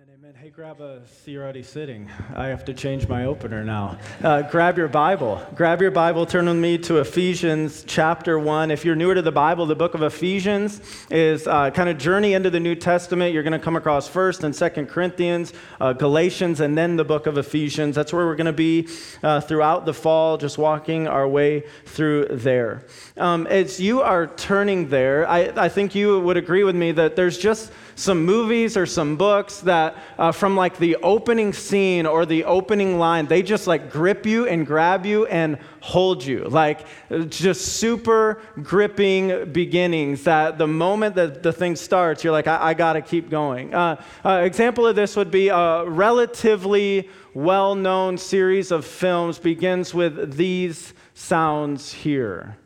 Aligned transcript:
Amen. 0.00 0.32
Hey, 0.40 0.50
grab 0.50 0.80
a. 0.80 1.02
See, 1.08 1.32
you're 1.32 1.42
already 1.42 1.64
sitting. 1.64 2.08
I 2.36 2.46
have 2.46 2.64
to 2.66 2.74
change 2.74 3.08
my 3.08 3.24
opener 3.24 3.64
now. 3.64 3.98
Uh, 4.22 4.42
grab 4.42 4.78
your 4.78 4.86
Bible. 4.86 5.44
Grab 5.56 5.82
your 5.82 5.90
Bible. 5.90 6.24
Turn 6.24 6.46
with 6.46 6.56
me 6.56 6.78
to 6.78 6.98
Ephesians 6.98 7.82
chapter 7.84 8.38
one. 8.38 8.70
If 8.70 8.84
you're 8.84 8.94
newer 8.94 9.16
to 9.16 9.22
the 9.22 9.32
Bible, 9.32 9.66
the 9.66 9.74
book 9.74 9.94
of 9.94 10.02
Ephesians 10.02 10.80
is 11.10 11.48
uh, 11.48 11.72
kind 11.72 11.88
of 11.88 11.98
journey 11.98 12.34
into 12.34 12.48
the 12.48 12.60
New 12.60 12.76
Testament. 12.76 13.34
You're 13.34 13.42
going 13.42 13.54
to 13.54 13.58
come 13.58 13.74
across 13.74 14.06
First 14.06 14.44
and 14.44 14.54
Second 14.54 14.86
Corinthians, 14.86 15.52
uh, 15.80 15.94
Galatians, 15.94 16.60
and 16.60 16.78
then 16.78 16.94
the 16.94 17.04
book 17.04 17.26
of 17.26 17.36
Ephesians. 17.36 17.96
That's 17.96 18.12
where 18.12 18.24
we're 18.24 18.36
going 18.36 18.46
to 18.46 18.52
be 18.52 18.86
uh, 19.24 19.40
throughout 19.40 19.84
the 19.84 19.94
fall, 19.94 20.36
just 20.36 20.58
walking 20.58 21.08
our 21.08 21.26
way 21.26 21.64
through 21.86 22.26
there. 22.26 22.86
Um, 23.16 23.48
as 23.48 23.80
you 23.80 24.02
are 24.02 24.28
turning 24.28 24.90
there, 24.90 25.28
I, 25.28 25.50
I 25.56 25.68
think 25.68 25.96
you 25.96 26.20
would 26.20 26.36
agree 26.36 26.62
with 26.62 26.76
me 26.76 26.92
that 26.92 27.16
there's 27.16 27.36
just 27.36 27.72
some 27.98 28.24
movies 28.24 28.76
or 28.76 28.86
some 28.86 29.16
books 29.16 29.60
that 29.60 29.96
uh, 30.18 30.30
from 30.30 30.56
like 30.56 30.76
the 30.78 30.96
opening 30.96 31.52
scene 31.52 32.06
or 32.06 32.24
the 32.24 32.44
opening 32.44 32.98
line, 32.98 33.26
they 33.26 33.42
just 33.42 33.66
like 33.66 33.90
grip 33.90 34.24
you 34.24 34.46
and 34.46 34.66
grab 34.66 35.04
you 35.04 35.26
and 35.26 35.58
hold 35.80 36.24
you. 36.24 36.44
Like 36.44 36.86
just 37.28 37.76
super 37.76 38.40
gripping 38.62 39.52
beginnings 39.52 40.24
that 40.24 40.58
the 40.58 40.66
moment 40.66 41.16
that 41.16 41.42
the 41.42 41.52
thing 41.52 41.74
starts, 41.74 42.22
you're 42.22 42.32
like, 42.32 42.46
I, 42.46 42.68
I 42.68 42.74
got 42.74 42.92
to 42.92 43.02
keep 43.02 43.30
going. 43.30 43.74
Uh, 43.74 44.00
uh, 44.24 44.42
example 44.44 44.86
of 44.86 44.94
this 44.94 45.16
would 45.16 45.30
be 45.30 45.48
a 45.48 45.84
relatively 45.84 47.10
well 47.34 47.74
known 47.74 48.16
series 48.16 48.70
of 48.70 48.84
films 48.84 49.38
begins 49.38 49.92
with 49.92 50.36
these 50.36 50.94
sounds 51.14 51.92
here. 51.92 52.56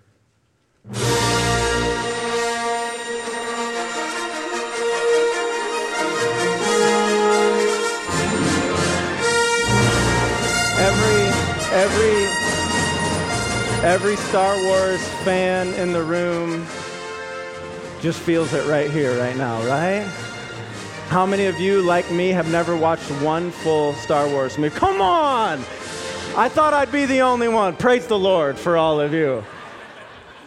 Every 13.82 14.14
Star 14.14 14.56
Wars 14.62 15.04
fan 15.24 15.74
in 15.74 15.92
the 15.92 16.02
room 16.02 16.64
just 18.00 18.20
feels 18.20 18.52
it 18.52 18.64
right 18.68 18.88
here, 18.88 19.18
right 19.18 19.36
now, 19.36 19.60
right? 19.66 20.04
How 21.08 21.26
many 21.26 21.46
of 21.46 21.58
you, 21.58 21.82
like 21.82 22.08
me, 22.12 22.28
have 22.28 22.48
never 22.48 22.76
watched 22.76 23.10
one 23.20 23.50
full 23.50 23.92
Star 23.94 24.28
Wars 24.28 24.56
movie? 24.56 24.74
Come 24.76 25.00
on! 25.00 25.58
I 26.36 26.48
thought 26.48 26.72
I'd 26.72 26.92
be 26.92 27.06
the 27.06 27.22
only 27.22 27.48
one. 27.48 27.76
Praise 27.76 28.06
the 28.06 28.18
Lord 28.18 28.56
for 28.56 28.76
all 28.76 29.00
of 29.00 29.12
you. 29.12 29.44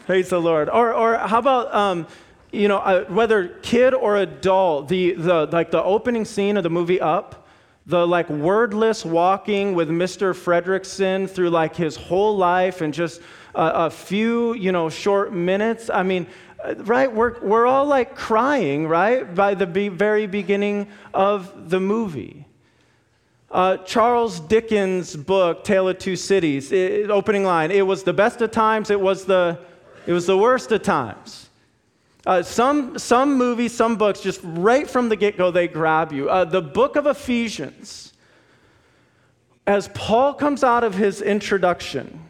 Praise 0.05 0.29
the 0.29 0.39
Lord. 0.39 0.69
Or, 0.69 0.93
or 0.93 1.17
how 1.17 1.39
about, 1.39 1.75
um, 1.75 2.07
you 2.53 2.69
know, 2.69 2.77
uh, 2.77 3.03
whether 3.05 3.49
kid 3.61 3.93
or 3.93 4.15
adult, 4.15 4.87
the, 4.87 5.11
the, 5.11 5.45
like 5.47 5.71
the 5.71 5.83
opening 5.83 6.23
scene 6.23 6.55
of 6.55 6.63
the 6.63 6.69
movie 6.69 7.01
Up, 7.01 7.44
the 7.85 8.05
like 8.05 8.29
wordless 8.29 9.05
walking 9.05 9.75
with 9.75 9.89
Mr. 9.89 10.33
Fredricksen 10.33 11.29
through 11.29 11.51
like 11.51 11.75
his 11.75 11.95
whole 11.95 12.35
life 12.35 12.81
and 12.81 12.93
just 12.93 13.21
a, 13.53 13.85
a 13.85 13.89
few, 13.89 14.53
you 14.55 14.71
know, 14.71 14.89
short 14.89 15.33
minutes. 15.33 15.89
I 15.89 16.03
mean, 16.03 16.27
uh, 16.63 16.75
right? 16.77 17.11
We're, 17.11 17.39
we're 17.41 17.67
all 17.67 17.85
like 17.85 18.15
crying, 18.15 18.87
right? 18.87 19.33
By 19.33 19.53
the 19.53 19.67
be- 19.67 19.89
very 19.89 20.25
beginning 20.25 20.87
of 21.13 21.69
the 21.69 21.79
movie. 21.79 22.45
Uh, 23.51 23.77
Charles 23.77 24.39
Dickens' 24.39 25.15
book, 25.15 25.63
Tale 25.63 25.87
of 25.87 25.99
Two 25.99 26.15
Cities, 26.15 26.71
it, 26.71 27.09
opening 27.09 27.43
line, 27.43 27.71
it 27.71 27.85
was 27.85 28.03
the 28.03 28.11
best 28.11 28.41
of 28.41 28.51
times, 28.51 28.89
it 28.89 28.99
was 28.99 29.25
the, 29.25 29.59
it 30.07 30.11
was 30.11 30.25
the 30.25 30.37
worst 30.37 30.71
of 30.71 30.81
times. 30.81 31.44
Uh, 32.25 32.41
some, 32.41 32.97
some 32.97 33.37
movies, 33.37 33.73
some 33.73 33.97
books, 33.97 34.19
just 34.19 34.39
right 34.43 34.89
from 34.89 35.09
the 35.09 35.15
get 35.15 35.37
go, 35.37 35.51
they 35.51 35.67
grab 35.67 36.11
you. 36.11 36.27
Uh, 36.29 36.43
the 36.43 36.61
book 36.61 36.95
of 36.95 37.05
Ephesians, 37.05 38.13
as 39.67 39.89
Paul 39.89 40.33
comes 40.33 40.63
out 40.63 40.83
of 40.83 40.95
his 40.95 41.21
introduction, 41.21 42.21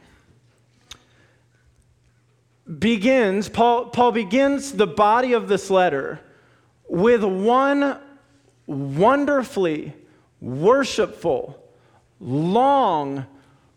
begins, 2.79 3.47
Paul, 3.47 3.85
Paul 3.85 4.11
begins 4.11 4.73
the 4.73 4.87
body 4.87 5.33
of 5.33 5.47
this 5.47 5.69
letter 5.69 6.19
with 6.89 7.23
one 7.23 7.97
wonderfully 8.67 9.93
worshipful, 10.41 11.57
long, 12.19 13.25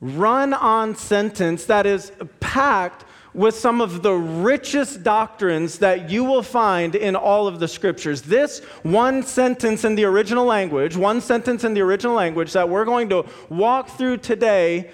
run 0.01 0.53
on 0.53 0.97
sentence 0.97 1.65
that 1.67 1.87
is 1.87 2.11
packed 2.41 3.05
with 3.39 3.55
some 3.55 3.81
of 3.81 4.03
the 4.03 4.13
richest 4.13 5.05
doctrines 5.05 5.79
that 5.79 6.11
you 6.11 6.25
will 6.25 6.43
find 6.43 6.97
in 6.97 7.15
all 7.15 7.47
of 7.47 7.61
the 7.61 7.69
scriptures. 7.69 8.23
This 8.23 8.59
one 8.83 9.23
sentence 9.23 9.85
in 9.85 9.95
the 9.95 10.05
original 10.05 10.45
language, 10.45 10.97
one 10.97 11.21
sentence 11.21 11.63
in 11.63 11.73
the 11.73 11.81
original 11.81 12.17
language 12.17 12.53
that 12.55 12.69
we're 12.69 12.85
going 12.85 13.09
to 13.11 13.25
walk 13.49 13.91
through 13.91 14.17
today 14.17 14.91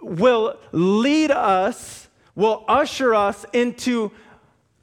will 0.00 0.56
lead 0.70 1.32
us, 1.32 2.08
will 2.36 2.64
usher 2.68 3.12
us 3.16 3.44
into 3.52 4.12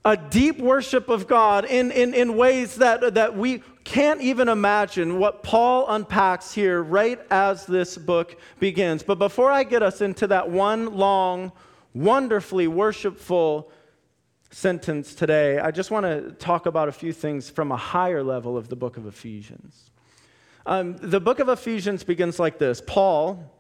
a 0.04 0.18
deep 0.18 0.60
worship 0.60 1.08
of 1.08 1.26
God 1.26 1.64
in, 1.64 1.90
in, 1.90 2.14
in 2.14 2.36
ways 2.36 2.76
that, 2.76 3.14
that 3.14 3.38
we 3.38 3.64
can't 3.86 4.20
even 4.20 4.50
imagine 4.50 5.20
what 5.20 5.42
Paul 5.42 5.88
unpacks 5.88 6.54
here 6.54 6.84
right 6.84 7.22
as 7.32 7.66
this 7.66 7.98
book 7.98 8.38
begins. 8.60 9.04
But 9.04 9.20
before 9.20 9.52
I 9.52 9.64
get 9.64 9.82
us 9.82 10.02
into 10.02 10.28
that 10.28 10.50
one 10.50 10.98
long 10.98 11.54
wonderfully 11.94 12.68
worshipful 12.68 13.72
sentence 14.52 15.16
today, 15.16 15.60
I 15.60 15.72
just 15.72 15.92
want 15.92 16.06
to 16.06 16.32
talk 16.32 16.66
about 16.66 16.88
a 16.88 16.92
few 16.92 17.12
things 17.12 17.50
from 17.50 17.72
a 17.72 17.78
higher 17.78 18.24
level 18.24 18.56
of 18.58 18.70
the 18.70 18.76
book 18.76 18.98
of 18.98 19.08
Ephesians. 19.08 19.90
Um, 20.66 20.96
the 20.98 21.20
book 21.20 21.40
of 21.40 21.50
Ephesians 21.50 22.04
begins 22.04 22.40
like 22.40 22.58
this 22.58 22.82
Paul, 22.82 23.52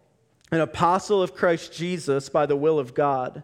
an 0.51 0.61
apostle 0.61 1.21
of 1.21 1.35
Christ 1.35 1.73
Jesus 1.73 2.29
by 2.29 2.45
the 2.45 2.55
will 2.55 2.79
of 2.79 2.93
God, 2.93 3.43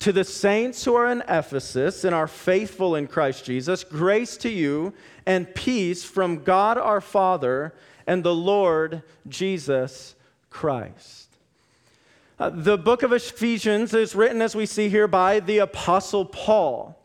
to 0.00 0.12
the 0.12 0.24
saints 0.24 0.84
who 0.84 0.94
are 0.94 1.10
in 1.10 1.22
Ephesus 1.28 2.04
and 2.04 2.14
are 2.14 2.26
faithful 2.26 2.96
in 2.96 3.06
Christ 3.06 3.44
Jesus, 3.44 3.84
grace 3.84 4.36
to 4.38 4.50
you 4.50 4.92
and 5.24 5.54
peace 5.54 6.04
from 6.04 6.42
God 6.42 6.76
our 6.76 7.00
Father 7.00 7.72
and 8.06 8.22
the 8.22 8.34
Lord 8.34 9.02
Jesus 9.28 10.14
Christ. 10.50 11.23
Uh, 12.36 12.50
the 12.50 12.76
book 12.76 13.04
of 13.04 13.12
Ephesians 13.12 13.94
is 13.94 14.16
written, 14.16 14.42
as 14.42 14.56
we 14.56 14.66
see 14.66 14.88
here, 14.88 15.06
by 15.06 15.38
the 15.38 15.58
Apostle 15.58 16.24
Paul. 16.24 17.00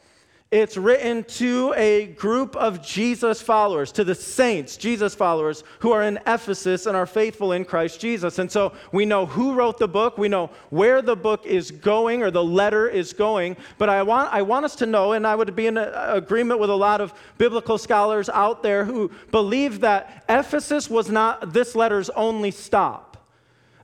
It's 0.49 0.75
written 0.75 1.23
to 1.25 1.75
a 1.77 2.07
group 2.07 2.55
of 2.55 2.81
Jesus 2.81 3.39
followers, 3.39 3.91
to 3.91 4.03
the 4.03 4.15
saints, 4.15 4.77
Jesus 4.77 5.13
followers, 5.13 5.63
who 5.77 5.91
are 5.91 6.01
in 6.01 6.17
Ephesus 6.25 6.87
and 6.87 6.97
are 6.97 7.05
faithful 7.05 7.51
in 7.51 7.63
Christ 7.63 8.01
Jesus. 8.01 8.39
And 8.39 8.51
so 8.51 8.73
we 8.91 9.05
know 9.05 9.27
who 9.27 9.53
wrote 9.53 9.77
the 9.77 9.87
book, 9.87 10.17
we 10.17 10.27
know 10.27 10.49
where 10.71 11.03
the 11.03 11.15
book 11.15 11.45
is 11.45 11.69
going 11.69 12.23
or 12.23 12.31
the 12.31 12.43
letter 12.43 12.89
is 12.89 13.13
going. 13.13 13.55
But 13.77 13.89
I 13.89 14.01
want, 14.01 14.33
I 14.33 14.41
want 14.41 14.65
us 14.65 14.75
to 14.77 14.87
know, 14.87 15.11
and 15.11 15.27
I 15.27 15.35
would 15.35 15.55
be 15.55 15.67
in 15.67 15.77
agreement 15.77 16.59
with 16.59 16.71
a 16.71 16.75
lot 16.75 16.99
of 16.99 17.13
biblical 17.37 17.77
scholars 17.77 18.29
out 18.29 18.63
there 18.63 18.83
who 18.83 19.11
believe 19.29 19.81
that 19.81 20.25
Ephesus 20.27 20.89
was 20.89 21.11
not 21.11 21.53
this 21.53 21.75
letter's 21.75 22.09
only 22.09 22.49
stop 22.49 23.08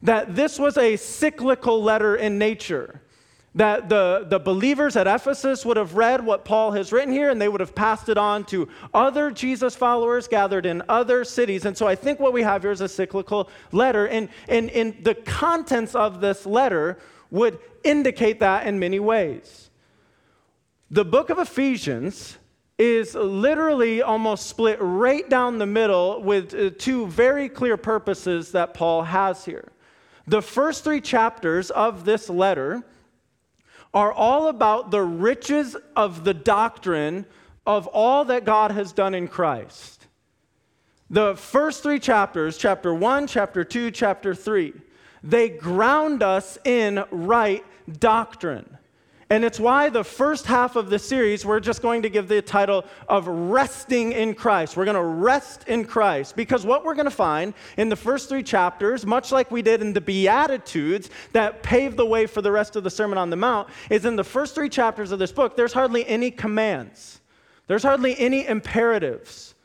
that 0.02 0.36
this 0.36 0.60
was 0.60 0.78
a 0.78 0.96
cyclical 0.96 1.82
letter 1.82 2.16
in 2.16 2.38
nature. 2.38 3.02
That 3.56 3.88
the, 3.88 4.26
the 4.30 4.38
believers 4.38 4.98
at 4.98 5.08
Ephesus 5.08 5.66
would 5.66 5.78
have 5.78 5.96
read 5.96 6.26
what 6.26 6.44
Paul 6.44 6.72
has 6.72 6.92
written 6.92 7.14
here 7.14 7.30
and 7.30 7.42
they 7.42 7.48
would 7.48 7.62
have 7.62 7.74
passed 7.74 8.10
it 8.10 8.18
on 8.18 8.44
to 8.46 8.68
other 8.94 9.32
Jesus 9.32 9.76
followers 9.78 10.28
gathered 10.28 10.66
in 10.66 10.84
other 10.90 11.24
cities. 11.24 11.64
And 11.64 11.78
so 11.78 11.88
I 11.88 11.96
think 11.96 12.20
what 12.20 12.34
we 12.34 12.44
have 12.44 12.64
here 12.64 12.72
is 12.72 12.82
a 12.82 12.90
cyclical 12.90 13.50
letter. 13.72 14.10
And, 14.10 14.28
and, 14.50 14.70
and 14.72 15.02
the 15.06 15.16
contents 15.16 15.96
of 15.96 16.20
this 16.20 16.46
letter 16.46 16.98
would 17.32 17.58
indicate 17.84 18.42
that 18.42 18.68
in 18.68 18.78
many 18.78 19.00
ways. 19.00 19.70
The 20.92 21.06
book 21.06 21.30
of 21.30 21.40
Ephesians 21.40 22.38
is 22.78 23.16
literally 23.16 24.02
almost 24.02 24.48
split 24.48 24.78
right 24.82 25.30
down 25.30 25.58
the 25.58 25.66
middle 25.66 26.22
with 26.22 26.54
uh, 26.54 26.72
two 26.78 27.08
very 27.08 27.48
clear 27.48 27.78
purposes 27.78 28.52
that 28.52 28.74
Paul 28.74 29.04
has 29.04 29.46
here. 29.46 29.72
The 30.28 30.42
first 30.42 30.84
three 30.84 31.02
chapters 31.02 31.70
of 31.70 32.06
this 32.06 32.30
letter 32.30 32.84
are 33.94 34.12
all 34.12 34.48
about 34.48 34.92
the 34.92 35.04
riches 35.04 35.76
of 35.96 36.24
the 36.24 36.34
doctrine 36.34 37.26
of 37.66 37.88
all 37.88 38.26
that 38.26 38.46
God 38.46 38.72
has 38.72 38.92
done 38.92 39.14
in 39.14 39.28
Christ. 39.28 40.08
The 41.10 41.36
first 41.36 41.84
three 41.84 42.00
chapters, 42.00 42.58
chapter 42.58 42.94
1, 42.94 43.28
chapter 43.28 43.64
2, 43.64 43.92
chapter 43.92 44.34
3, 44.34 44.74
they 45.24 45.50
ground 45.50 46.24
us 46.24 46.58
in 46.66 47.04
right 47.12 47.64
doctrine. 48.00 48.78
And 49.30 49.44
it's 49.44 49.60
why 49.60 49.90
the 49.90 50.04
first 50.04 50.46
half 50.46 50.76
of 50.76 50.92
the 50.92 51.00
series, 51.00 51.44
we're 51.44 51.60
just 51.60 51.82
going 51.82 52.04
to 52.04 52.10
give 52.10 52.28
the 52.28 52.44
title 52.44 52.86
of 53.10 53.28
Resting 53.28 54.12
in 54.12 54.36
Christ. 54.36 54.78
We're 54.78 54.86
going 54.86 54.96
to 54.96 55.02
rest 55.02 55.68
in 55.68 55.86
Christ. 55.86 56.36
Because 56.36 56.64
what 56.64 56.86
we're 56.86 56.94
going 56.94 57.06
to 57.06 57.12
find 57.12 57.56
in 57.78 57.90
the 57.90 57.96
first 57.96 58.30
three 58.30 58.44
chapters, 58.44 59.04
much 59.04 59.32
like 59.32 59.50
we 59.50 59.64
did 59.64 59.82
in 59.82 59.94
the 59.94 60.02
Beatitudes 60.02 61.10
that 61.32 61.64
paved 61.64 61.98
the 61.98 62.06
way 62.06 62.28
for 62.28 62.44
the 62.44 62.52
rest 62.52 62.76
of 62.76 62.84
the 62.84 62.90
Sermon 62.92 63.18
on 63.18 63.32
the 63.32 63.36
Mount, 63.36 63.68
is 63.90 64.06
in 64.06 64.16
the 64.16 64.24
first 64.24 64.54
three 64.54 64.70
chapters 64.70 65.12
of 65.12 65.18
this 65.18 65.32
book, 65.32 65.58
there's 65.58 65.74
hardly 65.74 66.06
any 66.08 66.30
commands, 66.30 67.20
there's 67.66 67.84
hardly 67.84 68.18
any 68.20 68.46
imperatives. 68.46 69.56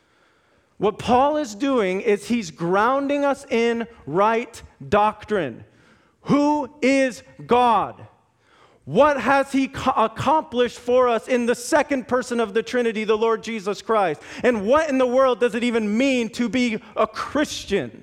What 0.78 0.98
Paul 0.98 1.36
is 1.36 1.54
doing 1.54 2.00
is 2.00 2.26
he's 2.26 2.50
grounding 2.50 3.26
us 3.26 3.44
in 3.50 3.86
right 4.06 4.62
doctrine. 4.88 5.66
Who 6.22 6.70
is 6.80 7.22
God? 7.46 8.06
What 8.84 9.20
has 9.20 9.52
he 9.52 9.64
accomplished 9.64 10.78
for 10.78 11.08
us 11.08 11.28
in 11.28 11.46
the 11.46 11.54
second 11.54 12.08
person 12.08 12.40
of 12.40 12.54
the 12.54 12.62
Trinity, 12.62 13.04
the 13.04 13.16
Lord 13.16 13.42
Jesus 13.42 13.82
Christ? 13.82 14.22
And 14.42 14.66
what 14.66 14.88
in 14.88 14.98
the 14.98 15.06
world 15.06 15.40
does 15.40 15.54
it 15.54 15.62
even 15.62 15.96
mean 15.96 16.30
to 16.30 16.48
be 16.48 16.80
a 16.96 17.06
Christian? 17.06 18.02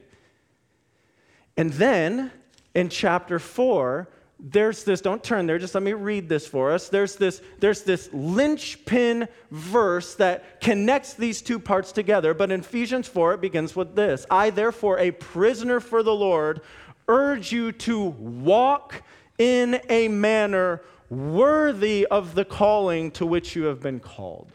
And 1.57 1.73
then 1.73 2.31
in 2.75 2.89
chapter 2.89 3.39
4, 3.39 4.07
there's 4.39 4.83
this, 4.83 5.01
don't 5.01 5.23
turn 5.23 5.47
there, 5.47 5.57
just 5.57 5.73
let 5.73 5.81
me 5.81 5.93
read 5.93 6.29
this 6.29 6.45
for 6.45 6.71
us. 6.71 6.89
There's 6.89 7.15
this, 7.15 7.41
there's 7.59 7.81
this 7.81 8.07
linchpin 8.13 9.27
verse 9.49 10.13
that 10.15 10.61
connects 10.61 11.15
these 11.15 11.41
two 11.41 11.57
parts 11.57 11.91
together. 11.91 12.35
But 12.35 12.51
in 12.51 12.59
Ephesians 12.59 13.07
4, 13.07 13.35
it 13.35 13.41
begins 13.41 13.75
with 13.75 13.95
this 13.95 14.27
I, 14.29 14.51
therefore, 14.51 14.99
a 14.99 15.09
prisoner 15.09 15.79
for 15.79 16.03
the 16.03 16.13
Lord, 16.13 16.61
urge 17.07 17.51
you 17.51 17.71
to 17.71 17.99
walk 18.03 19.01
in 19.37 19.79
a 19.89 20.07
manner 20.07 20.81
worthy 21.09 22.05
of 22.07 22.35
the 22.35 22.45
calling 22.45 23.11
to 23.11 23.25
which 23.25 23.55
you 23.55 23.65
have 23.65 23.79
been 23.79 23.99
called. 23.99 24.51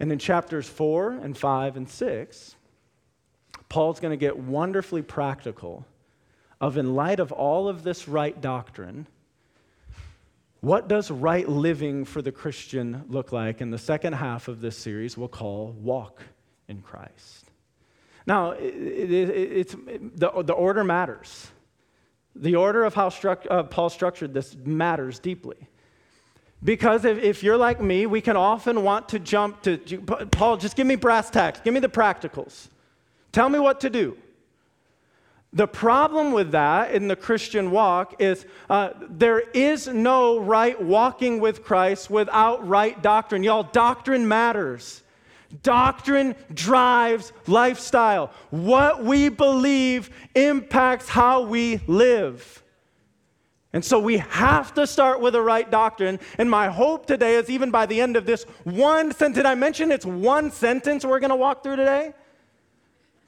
And 0.00 0.10
in 0.10 0.18
chapters 0.18 0.68
4 0.68 1.12
and 1.12 1.36
5 1.36 1.76
and 1.76 1.88
6, 1.88 2.56
Paul's 3.68 4.00
going 4.00 4.10
to 4.10 4.16
get 4.16 4.38
wonderfully 4.38 5.02
practical 5.02 5.86
of, 6.60 6.76
in 6.76 6.94
light 6.94 7.20
of 7.20 7.32
all 7.32 7.68
of 7.68 7.82
this 7.82 8.08
right 8.08 8.40
doctrine, 8.40 9.06
what 10.60 10.88
does 10.88 11.10
right 11.10 11.48
living 11.48 12.04
for 12.04 12.22
the 12.22 12.30
Christian 12.30 13.04
look 13.08 13.32
like? 13.32 13.60
In 13.60 13.70
the 13.70 13.78
second 13.78 14.12
half 14.12 14.46
of 14.48 14.60
this 14.60 14.76
series, 14.76 15.18
we'll 15.18 15.28
call 15.28 15.72
Walk 15.72 16.22
in 16.68 16.82
Christ. 16.82 17.50
Now, 18.26 18.52
it, 18.52 18.74
it, 18.74 19.30
it's, 19.30 19.74
the, 19.74 20.30
the 20.42 20.52
order 20.52 20.84
matters. 20.84 21.48
The 22.34 22.56
order 22.56 22.84
of 22.84 22.94
how 22.94 23.08
uh, 23.08 23.62
Paul 23.64 23.90
structured 23.90 24.32
this 24.32 24.56
matters 24.64 25.18
deeply. 25.18 25.68
Because 26.64 27.04
if, 27.04 27.18
if 27.18 27.42
you're 27.42 27.56
like 27.56 27.80
me, 27.80 28.06
we 28.06 28.20
can 28.20 28.36
often 28.36 28.84
want 28.84 29.08
to 29.10 29.18
jump 29.18 29.62
to, 29.62 29.78
Paul, 30.30 30.56
just 30.56 30.76
give 30.76 30.86
me 30.86 30.94
brass 30.94 31.28
tacks, 31.28 31.60
give 31.60 31.74
me 31.74 31.80
the 31.80 31.88
practicals. 31.88 32.68
Tell 33.32 33.48
me 33.48 33.58
what 33.58 33.80
to 33.80 33.90
do. 33.90 34.16
The 35.54 35.66
problem 35.66 36.32
with 36.32 36.52
that 36.52 36.94
in 36.94 37.08
the 37.08 37.16
Christian 37.16 37.70
walk 37.70 38.22
is 38.22 38.46
uh, 38.70 38.90
there 39.08 39.40
is 39.40 39.86
no 39.86 40.38
right 40.38 40.80
walking 40.80 41.40
with 41.40 41.62
Christ 41.62 42.08
without 42.08 42.66
right 42.66 43.02
doctrine. 43.02 43.42
Y'all, 43.42 43.64
doctrine 43.64 44.26
matters. 44.26 45.02
Doctrine 45.62 46.34
drives 46.54 47.32
lifestyle. 47.46 48.32
What 48.50 49.04
we 49.04 49.28
believe 49.28 50.10
impacts 50.34 51.08
how 51.08 51.42
we 51.42 51.80
live. 51.86 52.62
And 53.74 53.84
so 53.84 53.98
we 53.98 54.18
have 54.18 54.74
to 54.74 54.86
start 54.86 55.20
with 55.20 55.32
the 55.32 55.40
right 55.40 55.70
doctrine. 55.70 56.20
And 56.38 56.50
my 56.50 56.68
hope 56.68 57.06
today 57.06 57.36
is 57.36 57.48
even 57.48 57.70
by 57.70 57.86
the 57.86 58.00
end 58.00 58.16
of 58.16 58.26
this 58.26 58.44
one 58.64 59.12
sentence, 59.12 59.36
did 59.36 59.46
I 59.46 59.54
mention 59.54 59.90
it's 59.90 60.06
one 60.06 60.50
sentence 60.50 61.04
we're 61.04 61.20
going 61.20 61.30
to 61.30 61.36
walk 61.36 61.62
through 61.62 61.76
today? 61.76 62.12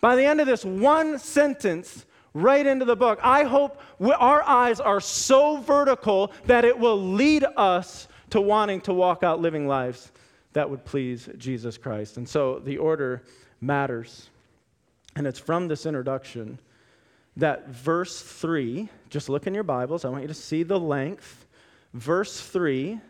By 0.01 0.17
the 0.17 0.25
end 0.25 0.41
of 0.41 0.47
this 0.47 0.65
one 0.65 1.19
sentence, 1.19 2.05
right 2.35 2.67
into 2.67 2.85
the 2.85 2.97
book. 2.97 3.21
I 3.23 3.45
hope 3.45 3.81
our 4.01 4.43
eyes 4.43 4.81
are 4.81 5.01
so 5.01 5.59
vertical 5.59 6.33
that 6.47 6.65
it 6.65 6.79
will 6.79 7.01
lead 7.01 7.45
us 7.57 8.09
to 8.31 8.41
wanting 8.41 8.81
to 8.83 8.93
walk 8.93 9.23
out 9.23 9.41
living 9.41 9.69
lives 9.69 10.11
that 10.55 10.71
would 10.71 10.85
please 10.85 11.29
Jesus 11.37 11.77
Christ. 11.77 12.17
And 12.17 12.29
so 12.29 12.59
the 12.59 12.79
order 12.79 13.23
matters. 13.61 14.31
And 15.15 15.27
it's 15.27 15.39
from 15.39 15.69
this 15.69 15.87
introduction 15.87 16.59
that 17.37 17.69
verse 17.69 18.21
3, 18.21 18.89
just 19.11 19.29
look 19.29 19.47
in 19.47 19.55
your 19.55 19.65
Bibles, 19.65 20.05
I 20.05 20.09
want 20.09 20.23
you 20.23 20.29
to 20.29 20.35
see 20.35 20.63
the 20.63 20.79
length. 20.79 21.47
Verse 21.93 22.41
3, 22.41 23.01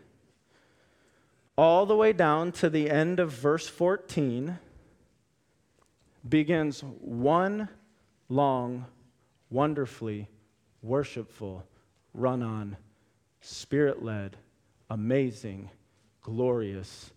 all 1.57 1.85
the 1.85 1.95
way 1.95 2.11
down 2.11 2.51
to 2.53 2.69
the 2.69 2.89
end 2.89 3.19
of 3.19 3.31
verse 3.31 3.67
14, 3.67 4.57
begins 6.27 6.81
one 6.99 7.69
long 8.29 8.85
wonderfully 9.51 10.27
worshipful, 10.81 11.63
run 12.13 12.41
on, 12.41 12.77
spirit 13.41 14.03
led, 14.03 14.35
amazing, 14.89 15.69
glorious, 16.21 17.11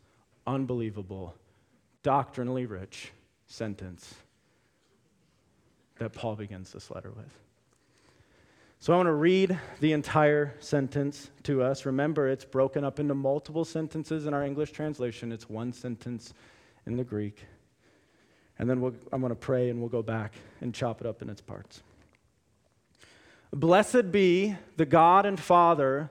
unbelievable, 0.49 1.35
doctrinally 2.03 2.67
rich 2.67 3.13
sentence 3.47 4.15
that 5.99 6.13
Paul 6.13 6.37
begins 6.37 6.73
this 6.73 6.91
letter 6.91 7.11
with. 7.11 7.31
So 8.81 8.93
I 8.93 8.97
want 8.97 9.09
to 9.09 9.13
read 9.13 9.59
the 9.81 9.93
entire 9.93 10.55
sentence 10.61 11.31
to 11.43 11.63
us. 11.63 11.85
Remember, 11.85 12.29
it's 12.29 12.45
broken 12.45 12.85
up 12.85 13.01
into 13.01 13.15
multiple 13.15 13.65
sentences 13.65 14.27
in 14.27 14.35
our 14.35 14.45
English 14.45 14.71
translation, 14.73 15.33
it's 15.33 15.51
one 15.51 15.73
sentence 15.73 16.33
in 16.87 16.97
the 16.97 17.05
Greek. 17.05 17.45
And 18.59 18.71
then 18.71 18.81
we'll, 18.81 18.95
I'm 19.13 19.21
going 19.21 19.31
to 19.31 19.37
pray 19.37 19.69
and 19.69 19.81
we'll 19.81 19.89
go 19.89 20.03
back 20.03 20.35
and 20.61 20.75
chop 20.75 21.01
it 21.01 21.07
up 21.07 21.23
in 21.23 21.29
its 21.29 21.41
parts. 21.41 21.83
Blessed 23.53 24.11
be 24.13 24.57
the 24.77 24.87
God 24.87 25.27
and 25.27 25.39
Father 25.39 26.11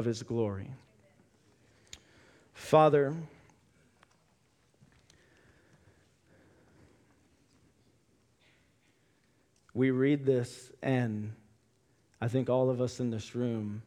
of 0.00 0.06
his 0.06 0.22
glory. 0.22 0.70
Father, 2.54 3.14
we 9.74 9.90
read 9.90 10.24
this, 10.24 10.72
and 10.82 11.32
I 12.18 12.28
think 12.28 12.48
all 12.48 12.70
of 12.70 12.80
us 12.80 12.98
in 12.98 13.10
this 13.10 13.34
room, 13.34 13.82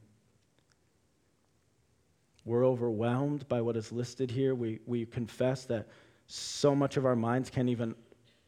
we're 2.45 2.63
overwhelmed 2.63 3.47
by 3.49 3.61
what 3.61 3.75
is 3.75 3.91
listed 3.91 4.29
here. 4.29 4.53
We, 4.53 4.81
we 4.85 5.07
confess 5.07 5.65
that 5.65 5.87
so 6.27 6.75
much 6.75 6.95
of 6.95 7.07
our 7.07 7.15
minds 7.15 7.49
can't 7.49 7.69
even 7.69 7.95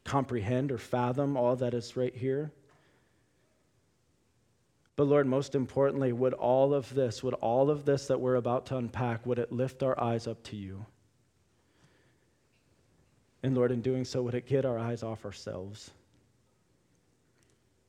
comprehend 0.04 0.72
or 0.72 0.78
fathom 0.78 1.36
all 1.36 1.56
that 1.56 1.74
is 1.74 1.98
right 1.98 2.16
here. 2.16 2.52
But 4.96 5.06
Lord, 5.06 5.28
most 5.28 5.56
importantly, 5.56 6.14
would 6.14 6.34
all 6.34 6.74
of 6.74 6.94
this, 6.94 7.22
would 7.22 7.34
all 7.36 7.70
of 7.70 7.86
this 7.86 8.08
that 8.08 8.20
we're 8.20 8.36
about 8.36 8.66
to 8.68 8.78
unpack, 8.78 9.26
would 9.26 9.40
it 9.40 9.52
lift 9.52 9.84
our 9.84 10.00
eyes 10.02 10.28
up 10.28 10.42
to 10.44 10.56
you? 10.56 10.86
And 13.44 13.56
Lord, 13.56 13.72
in 13.72 13.82
doing 13.82 14.06
so, 14.06 14.24
would 14.24 14.36
it 14.36 14.48
get 14.48 14.66
our 14.66 14.80
eyes 14.80 15.04
off 15.04 15.26
ourselves? 15.26 15.92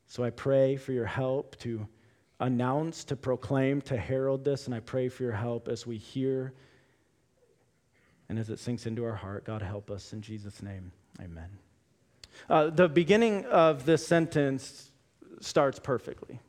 So 0.09 0.25
I 0.25 0.31
pray 0.31 0.77
for 0.77 0.93
your 0.93 1.07
help 1.07 1.57
to 1.61 1.87
announce, 2.41 3.05
to 3.05 3.17
proclaim, 3.17 3.81
to 3.83 3.97
herald 3.97 4.45
this, 4.45 4.67
and 4.67 4.75
I 4.75 4.81
pray 4.81 5.09
for 5.09 5.23
your 5.23 5.33
help 5.33 5.69
as 5.69 5.87
we 5.87 5.97
hear 5.97 6.53
and 8.29 8.39
as 8.39 8.51
it 8.51 8.59
sinks 8.59 8.87
into 8.87 9.05
our 9.05 9.15
heart, 9.15 9.45
God 9.45 9.63
help 9.63 9.91
us 9.91 10.13
in 10.13 10.21
Jesus' 10.21 10.63
name. 10.63 10.91
Amen. 11.23 11.49
Uh, 12.51 12.71
the 12.71 12.89
beginning 12.89 13.45
of 13.47 13.87
this 13.87 14.07
sentence 14.07 14.91
starts 15.41 15.79
perfectly. 15.79 16.41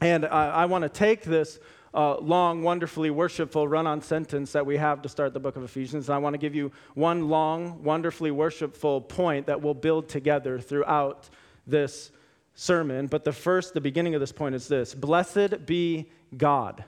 And 0.00 0.24
I, 0.24 0.48
I 0.48 0.64
want 0.66 0.82
to 0.82 0.88
take 0.88 1.22
this 1.22 1.58
uh, 1.92 2.18
long, 2.18 2.62
wonderfully 2.62 3.10
worshipful 3.10 3.66
run 3.66 3.86
on 3.86 4.00
sentence 4.00 4.52
that 4.52 4.64
we 4.64 4.76
have 4.76 5.02
to 5.02 5.08
start 5.08 5.34
the 5.34 5.40
book 5.40 5.56
of 5.56 5.64
Ephesians. 5.64 6.08
And 6.08 6.14
I 6.14 6.18
want 6.18 6.34
to 6.34 6.38
give 6.38 6.54
you 6.54 6.72
one 6.94 7.28
long, 7.28 7.82
wonderfully 7.82 8.30
worshipful 8.30 9.02
point 9.02 9.46
that 9.46 9.60
we'll 9.60 9.74
build 9.74 10.08
together 10.08 10.58
throughout 10.58 11.28
this 11.66 12.12
sermon. 12.54 13.06
But 13.06 13.24
the 13.24 13.32
first, 13.32 13.74
the 13.74 13.80
beginning 13.80 14.14
of 14.14 14.20
this 14.20 14.32
point 14.32 14.54
is 14.54 14.68
this 14.68 14.94
Blessed 14.94 15.66
be 15.66 16.10
God. 16.36 16.84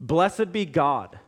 Blessed 0.00 0.50
be 0.50 0.64
God. 0.64 1.18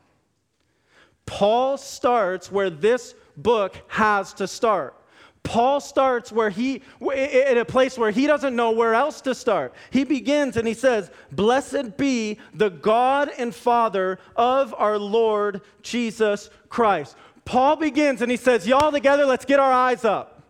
Paul 1.26 1.76
starts 1.76 2.50
where 2.50 2.70
this 2.70 3.14
book 3.36 3.76
has 3.88 4.32
to 4.34 4.48
start. 4.48 4.96
Paul 5.42 5.80
starts 5.80 6.30
where 6.30 6.50
he, 6.50 6.82
in 7.00 7.58
a 7.58 7.64
place 7.64 7.98
where 7.98 8.10
he 8.10 8.26
doesn't 8.26 8.54
know 8.54 8.70
where 8.70 8.94
else 8.94 9.20
to 9.22 9.34
start. 9.34 9.74
He 9.90 10.04
begins 10.04 10.56
and 10.56 10.66
he 10.68 10.74
says, 10.74 11.10
Blessed 11.32 11.96
be 11.96 12.38
the 12.54 12.70
God 12.70 13.30
and 13.36 13.54
Father 13.54 14.18
of 14.36 14.74
our 14.78 14.98
Lord 14.98 15.62
Jesus 15.82 16.48
Christ. 16.68 17.16
Paul 17.44 17.76
begins 17.76 18.22
and 18.22 18.30
he 18.30 18.36
says, 18.36 18.66
Y'all 18.66 18.92
together, 18.92 19.26
let's 19.26 19.44
get 19.44 19.58
our 19.58 19.72
eyes 19.72 20.04
up. 20.04 20.42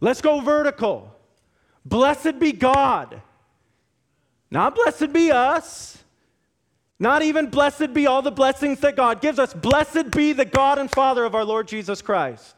Let's 0.00 0.20
go 0.20 0.40
vertical. 0.40 1.14
Blessed 1.84 2.38
be 2.38 2.52
God. 2.52 3.20
Not 4.50 4.74
blessed 4.74 5.12
be 5.12 5.30
us. 5.30 6.02
Not 6.98 7.22
even 7.22 7.48
blessed 7.48 7.92
be 7.92 8.06
all 8.06 8.22
the 8.22 8.32
blessings 8.32 8.80
that 8.80 8.96
God 8.96 9.20
gives 9.20 9.38
us. 9.38 9.54
Blessed 9.54 10.10
be 10.10 10.32
the 10.32 10.44
God 10.44 10.78
and 10.78 10.90
Father 10.90 11.24
of 11.24 11.34
our 11.34 11.44
Lord 11.44 11.68
Jesus 11.68 12.02
Christ. 12.02 12.56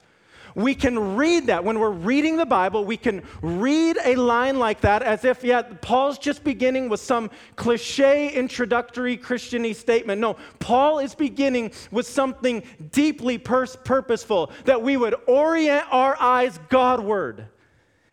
We 0.55 0.75
can 0.75 1.17
read 1.17 1.47
that. 1.47 1.65
When 1.65 1.79
we're 1.79 1.91
reading 1.91 2.37
the 2.37 2.47
Bible, 2.47 2.85
we 2.85 2.97
can 2.97 3.23
read 3.43 3.99
a 4.05 4.17
line 4.17 4.59
like 4.59 4.81
that 4.83 5.03
as 5.03 5.25
if, 5.25 5.45
yeah, 5.45 5.63
Paul's 5.63 6.19
just 6.19 6.45
beginning 6.45 6.89
with 6.89 7.01
some 7.01 7.31
cliche 7.57 8.33
introductory 8.33 9.17
Christiany 9.17 9.75
statement. 9.75 10.21
No, 10.21 10.37
Paul 10.59 10.99
is 10.99 11.15
beginning 11.15 11.73
with 11.91 12.07
something 12.07 12.63
deeply 12.91 13.39
purposeful 13.39 14.51
that 14.65 14.83
we 14.83 14.97
would 14.97 15.15
orient 15.27 15.85
our 15.91 16.17
eyes 16.21 16.59
Godward 16.69 17.47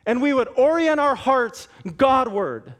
and 0.06 0.22
we 0.22 0.34
would 0.34 0.48
orient 0.56 1.00
our 1.00 1.16
hearts 1.16 1.68
Godward. 1.98 2.74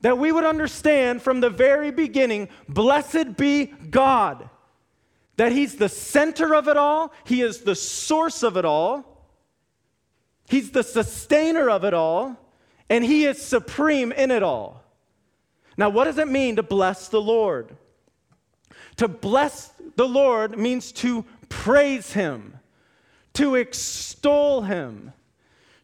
That 0.00 0.18
we 0.18 0.32
would 0.32 0.44
understand 0.44 1.22
from 1.22 1.40
the 1.40 1.50
very 1.50 1.90
beginning, 1.90 2.48
blessed 2.68 3.36
be 3.36 3.66
God 3.66 4.50
that 5.36 5.52
He's 5.52 5.76
the 5.76 5.88
center 5.88 6.54
of 6.54 6.68
it 6.68 6.76
all, 6.76 7.12
He 7.24 7.42
is 7.42 7.60
the 7.60 7.74
source 7.74 8.42
of 8.42 8.56
it 8.56 8.64
all, 8.64 9.14
He's 10.48 10.70
the 10.70 10.82
sustainer 10.82 11.70
of 11.70 11.84
it 11.84 11.94
all, 11.94 12.36
and 12.88 13.04
He 13.04 13.24
is 13.24 13.40
supreme 13.40 14.12
in 14.12 14.30
it 14.30 14.42
all. 14.42 14.82
Now, 15.76 15.88
what 15.88 16.04
does 16.04 16.18
it 16.18 16.28
mean 16.28 16.56
to 16.56 16.62
bless 16.62 17.08
the 17.08 17.20
Lord? 17.20 17.76
To 18.96 19.08
bless 19.08 19.72
the 19.96 20.06
Lord 20.06 20.58
means 20.58 20.92
to 20.92 21.24
praise 21.48 22.12
Him, 22.12 22.58
to 23.34 23.56
extol 23.56 24.62
Him, 24.62 25.12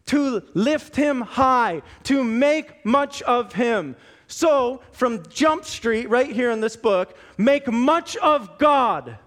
to 0.07 0.43
lift 0.55 0.95
Him 0.95 1.23
high, 1.23 1.83
to 2.05 2.23
make 2.23 2.85
much 2.87 3.23
of 3.23 3.53
Him. 3.53 3.97
So, 4.29 4.83
from 4.93 5.25
Jump 5.29 5.65
Street, 5.65 6.09
right 6.09 6.31
here 6.31 6.53
in 6.53 6.61
this 6.61 6.77
book, 6.77 7.17
make 7.37 7.67
much 7.67 8.17
of 8.19 8.59
God. 8.59 9.19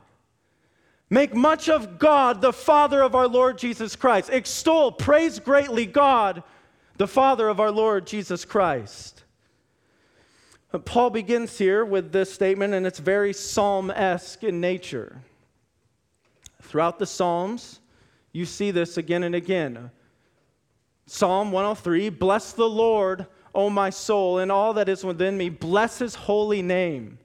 Make 1.14 1.36
much 1.36 1.70
of 1.70 2.00
God, 2.00 2.42
the 2.42 2.52
Father 2.52 3.04
of 3.04 3.14
our 3.14 3.28
Lord 3.28 3.60
Jesus 3.60 3.96
Christ. 3.96 4.32
Extol, 4.32 4.92
praise 4.92 5.38
greatly 5.38 5.86
God, 5.86 6.42
the 6.98 7.08
Father 7.08 7.50
of 7.50 7.60
our 7.60 7.70
Lord 7.70 8.08
Jesus 8.08 8.46
Christ. 8.46 9.24
Uh, 10.74 10.80
Paul 10.80 11.12
begins 11.12 11.56
here 11.56 11.86
with 11.86 12.12
this 12.12 12.34
statement, 12.34 12.74
and 12.74 12.88
it's 12.88 12.98
very 12.98 13.32
psalm 13.32 13.92
esque 13.92 14.44
in 14.44 14.60
nature. 14.60 15.22
Throughout 16.64 16.98
the 16.98 17.06
Psalms, 17.06 17.80
you 18.32 18.48
see 18.48 18.72
this 18.72 18.98
again 18.98 19.22
and 19.22 19.36
again. 19.36 19.92
Psalm 21.06 21.52
103 21.52 22.10
Bless 22.10 22.54
the 22.54 22.68
Lord, 22.68 23.28
O 23.54 23.70
my 23.70 23.92
soul, 23.92 24.40
and 24.40 24.52
all 24.52 24.74
that 24.74 24.90
is 24.90 25.06
within 25.06 25.38
me. 25.38 25.50
Bless 25.50 26.00
his 26.00 26.16
holy 26.16 26.64
name. 26.64 27.20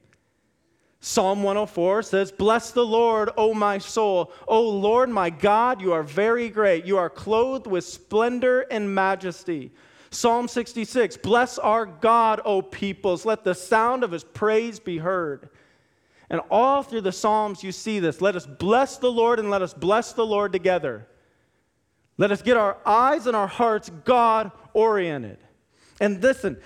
Psalm 1.00 1.42
104 1.42 2.02
says, 2.02 2.32
Bless 2.32 2.72
the 2.72 2.84
Lord, 2.84 3.30
O 3.36 3.54
my 3.54 3.78
soul. 3.78 4.32
O 4.48 4.68
Lord 4.68 5.08
my 5.10 5.30
God, 5.30 5.80
you 5.80 5.92
are 5.92 6.02
very 6.02 6.48
great. 6.48 6.84
You 6.84 6.98
are 6.98 7.10
clothed 7.10 7.66
with 7.66 7.84
splendor 7.84 8.62
and 8.62 8.92
majesty. 8.92 9.70
Psalm 10.10 10.48
66 10.48 11.16
Bless 11.18 11.58
our 11.58 11.86
God, 11.86 12.40
O 12.44 12.62
peoples. 12.62 13.24
Let 13.24 13.44
the 13.44 13.54
sound 13.54 14.02
of 14.02 14.10
his 14.10 14.24
praise 14.24 14.80
be 14.80 14.98
heard. 14.98 15.50
And 16.30 16.40
all 16.50 16.82
through 16.82 17.02
the 17.02 17.12
Psalms, 17.12 17.62
you 17.62 17.72
see 17.72 18.00
this. 18.00 18.20
Let 18.20 18.36
us 18.36 18.44
bless 18.44 18.98
the 18.98 19.10
Lord 19.10 19.38
and 19.38 19.50
let 19.50 19.62
us 19.62 19.72
bless 19.72 20.12
the 20.12 20.26
Lord 20.26 20.52
together. 20.52 21.06
Let 22.18 22.32
us 22.32 22.42
get 22.42 22.56
our 22.56 22.76
eyes 22.84 23.26
and 23.26 23.36
our 23.36 23.46
hearts 23.46 23.90
God 24.04 24.50
oriented. 24.74 25.38
And 26.00 26.20
listen, 26.20 26.60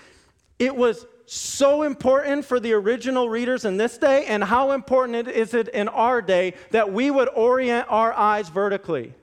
it 0.59 0.75
was 0.75 1.07
so 1.33 1.83
important 1.83 2.45
for 2.45 2.61
the 2.61 2.75
original 2.75 3.29
readers 3.29 3.65
in 3.65 3.79
this 3.79 3.97
day, 3.97 4.27
and 4.27 4.45
how 4.45 4.73
important 4.73 5.29
is 5.29 5.55
it 5.55 5.69
in 5.69 5.89
our 5.89 6.21
day 6.21 6.53
that 6.73 6.93
we 6.93 7.11
would 7.11 7.31
orient 7.35 7.87
our 7.89 8.13
eyes 8.13 8.51
vertically? 8.51 9.15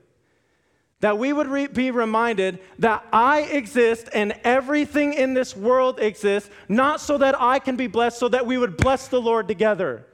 That 0.98 1.18
we 1.18 1.32
would 1.32 1.46
re- 1.46 1.68
be 1.68 1.92
reminded 1.92 2.58
that 2.80 3.06
I 3.12 3.42
exist 3.42 4.08
and 4.12 4.34
everything 4.42 5.12
in 5.12 5.34
this 5.34 5.56
world 5.56 6.00
exists, 6.00 6.50
not 6.68 7.00
so 7.00 7.16
that 7.18 7.40
I 7.40 7.60
can 7.60 7.76
be 7.76 7.86
blessed, 7.86 8.18
so 8.18 8.28
that 8.28 8.44
we 8.44 8.58
would 8.58 8.76
bless 8.76 9.06
the 9.06 9.20
Lord 9.20 9.46
together. 9.46 10.04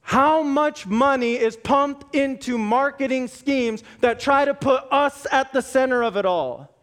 How 0.00 0.42
much 0.42 0.86
money 0.86 1.34
is 1.34 1.56
pumped 1.56 2.14
into 2.14 2.56
marketing 2.56 3.28
schemes 3.28 3.84
that 4.00 4.20
try 4.20 4.46
to 4.46 4.54
put 4.54 4.84
us 4.90 5.26
at 5.30 5.52
the 5.52 5.60
center 5.60 6.02
of 6.02 6.16
it 6.16 6.24
all? 6.24 6.75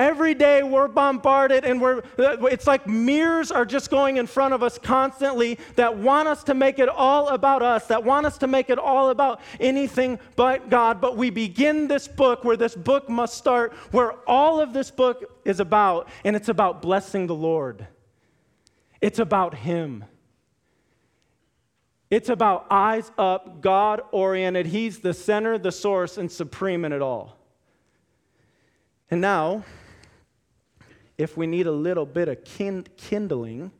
Every 0.00 0.32
day 0.32 0.62
we're 0.62 0.88
bombarded, 0.88 1.66
and 1.66 1.78
we're, 1.78 2.02
it's 2.16 2.66
like 2.66 2.86
mirrors 2.86 3.52
are 3.52 3.66
just 3.66 3.90
going 3.90 4.16
in 4.16 4.26
front 4.26 4.54
of 4.54 4.62
us 4.62 4.78
constantly 4.78 5.58
that 5.76 5.94
want 5.94 6.26
us 6.26 6.42
to 6.44 6.54
make 6.54 6.78
it 6.78 6.88
all 6.88 7.28
about 7.28 7.60
us, 7.62 7.86
that 7.88 8.02
want 8.02 8.24
us 8.24 8.38
to 8.38 8.46
make 8.46 8.70
it 8.70 8.78
all 8.78 9.10
about 9.10 9.42
anything 9.60 10.18
but 10.36 10.70
God. 10.70 11.02
But 11.02 11.18
we 11.18 11.28
begin 11.28 11.86
this 11.86 12.08
book 12.08 12.44
where 12.44 12.56
this 12.56 12.74
book 12.74 13.10
must 13.10 13.36
start, 13.36 13.74
where 13.90 14.12
all 14.26 14.58
of 14.58 14.72
this 14.72 14.90
book 14.90 15.38
is 15.44 15.60
about, 15.60 16.08
and 16.24 16.34
it's 16.34 16.48
about 16.48 16.80
blessing 16.80 17.26
the 17.26 17.34
Lord. 17.34 17.86
It's 19.02 19.18
about 19.18 19.52
Him. 19.52 20.06
It's 22.08 22.30
about 22.30 22.68
eyes 22.70 23.12
up, 23.18 23.60
God 23.60 24.00
oriented. 24.12 24.64
He's 24.64 25.00
the 25.00 25.12
center, 25.12 25.58
the 25.58 25.70
source, 25.70 26.16
and 26.16 26.32
supreme 26.32 26.86
in 26.86 26.94
it 26.94 27.02
all. 27.02 27.36
And 29.10 29.20
now, 29.20 29.62
if 31.20 31.36
we 31.36 31.46
need 31.46 31.66
a 31.66 31.72
little 31.72 32.06
bit 32.06 32.28
of 32.28 32.42
kindling 32.96 33.70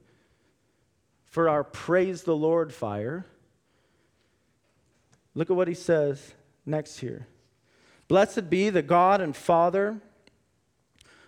for 1.24 1.48
our 1.48 1.64
praise 1.64 2.22
the 2.22 2.36
Lord 2.36 2.70
fire, 2.70 3.24
look 5.34 5.48
at 5.48 5.56
what 5.56 5.66
he 5.66 5.72
says 5.72 6.34
next 6.66 6.98
here. 6.98 7.26
Blessed 8.08 8.50
be 8.50 8.68
the 8.68 8.82
God 8.82 9.22
and 9.22 9.34
Father 9.34 10.02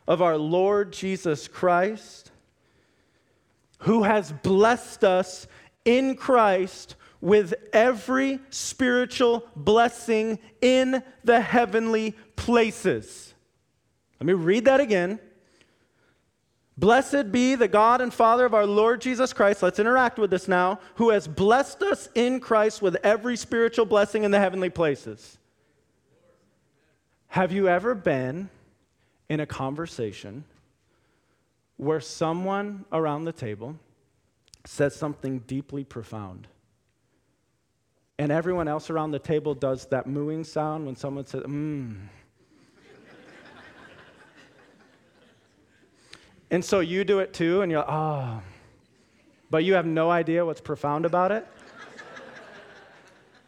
of 0.07 0.21
our 0.21 0.37
Lord 0.37 0.93
Jesus 0.93 1.49
Christ, 1.49 2.31
who 3.79 4.03
has 4.03 4.33
blessed 4.33 5.05
us 5.05 5.47
in 5.87 6.15
Christ 6.15 6.95
with 7.23 7.55
every 7.73 8.39
spiritual 8.51 9.49
blessing 9.57 10.39
in 10.61 11.03
the 11.25 11.41
heavenly 11.41 12.11
places. 12.37 13.33
Let 14.21 14.27
me 14.27 14.35
read 14.35 14.67
that 14.67 14.81
again. 14.81 15.19
Blessed 16.77 17.31
be 17.31 17.55
the 17.55 17.69
God 17.69 18.01
and 18.01 18.13
Father 18.13 18.47
of 18.47 18.55
our 18.55 18.67
Lord 18.67 19.01
Jesus 19.01 19.33
Christ. 19.33 19.63
Let's 19.63 19.79
interact 19.79 20.19
with 20.19 20.31
this 20.31 20.49
now, 20.49 20.81
who 20.95 21.11
has 21.11 21.29
blessed 21.29 21.83
us 21.83 22.09
in 22.15 22.41
Christ 22.41 22.81
with 22.81 22.97
every 23.05 23.37
spiritual 23.37 23.85
blessing 23.85 24.25
in 24.25 24.31
the 24.31 24.39
heavenly 24.39 24.71
places. 24.71 25.39
Have 27.29 27.53
you 27.53 27.69
ever 27.69 27.95
been 27.95 28.49
in 29.29 29.41
a 29.41 29.47
conversation 29.47 30.45
where 31.77 32.01
someone 32.01 32.85
around 32.93 33.25
the 33.25 33.33
table 33.33 33.77
says 34.65 34.95
something 34.95 35.41
deeply 35.41 35.85
profound? 35.85 36.49
And 38.19 38.33
everyone 38.33 38.69
else 38.69 38.89
around 38.89 39.11
the 39.11 39.19
table 39.19 39.55
does 39.55 39.87
that 39.87 40.07
mooing 40.07 40.45
sound 40.45 40.87
when 40.87 40.97
someone 40.97 41.27
says, 41.27 41.43
mmm. 41.43 41.97
And 46.53 46.63
so 46.63 46.81
you 46.81 47.03
do 47.03 47.21
it 47.21 47.33
too, 47.33 47.63
and 47.63 47.73
you're 47.73 47.81
like, 47.81 47.91
oh, 47.91 48.43
but 49.51 49.65
you 49.65 49.73
have 49.73 49.87
no 49.87 50.11
idea 50.11 50.45
what's 50.45 50.61
profound 50.61 51.07
about 51.07 51.33
it? 51.33 51.47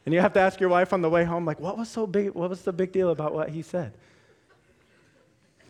And 0.06 0.14
you 0.14 0.20
have 0.20 0.32
to 0.32 0.40
ask 0.40 0.58
your 0.58 0.70
wife 0.70 0.94
on 0.94 1.02
the 1.02 1.10
way 1.10 1.22
home, 1.22 1.44
like, 1.44 1.60
what 1.60 1.76
was 1.76 1.90
so 1.90 2.06
big? 2.06 2.30
What 2.30 2.48
was 2.48 2.62
the 2.62 2.72
big 2.72 2.92
deal 2.92 3.10
about 3.10 3.34
what 3.34 3.50
he 3.50 3.60
said? 3.60 3.92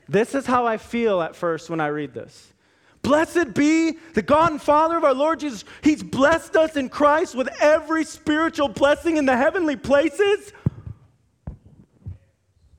This 0.09 0.35
is 0.35 0.47
how 0.47 0.65
I 0.65 0.77
feel 0.77 1.21
at 1.23 1.35
first 1.35 1.71
when 1.71 1.81
I 1.81 1.89
read 1.89 2.15
this. 2.15 2.53
Blessed 3.03 3.53
be 3.53 3.99
the 4.15 4.23
God 4.23 4.53
and 4.53 4.63
Father 4.63 4.97
of 4.97 5.03
our 5.03 5.15
Lord 5.15 5.41
Jesus. 5.41 5.65
He's 5.83 6.03
blessed 6.05 6.55
us 6.55 6.77
in 6.77 6.89
Christ 6.89 7.35
with 7.35 7.49
every 7.61 8.05
spiritual 8.05 8.69
blessing 8.69 9.17
in 9.17 9.27
the 9.27 9.37
heavenly 9.37 9.77
places. 9.77 10.53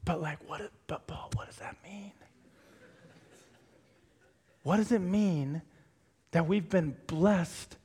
But, 0.05 0.21
like, 0.21 0.39
what, 0.49 0.71
but 0.87 1.07
Paul, 1.07 1.29
what 1.33 1.47
does 1.47 1.57
that 1.57 1.75
mean? 1.83 2.11
What 4.65 4.77
does 4.77 4.91
it 4.91 4.99
mean 4.99 5.61
that 6.31 6.47
we've 6.47 6.67
been 6.67 6.95
blessed 7.05 7.77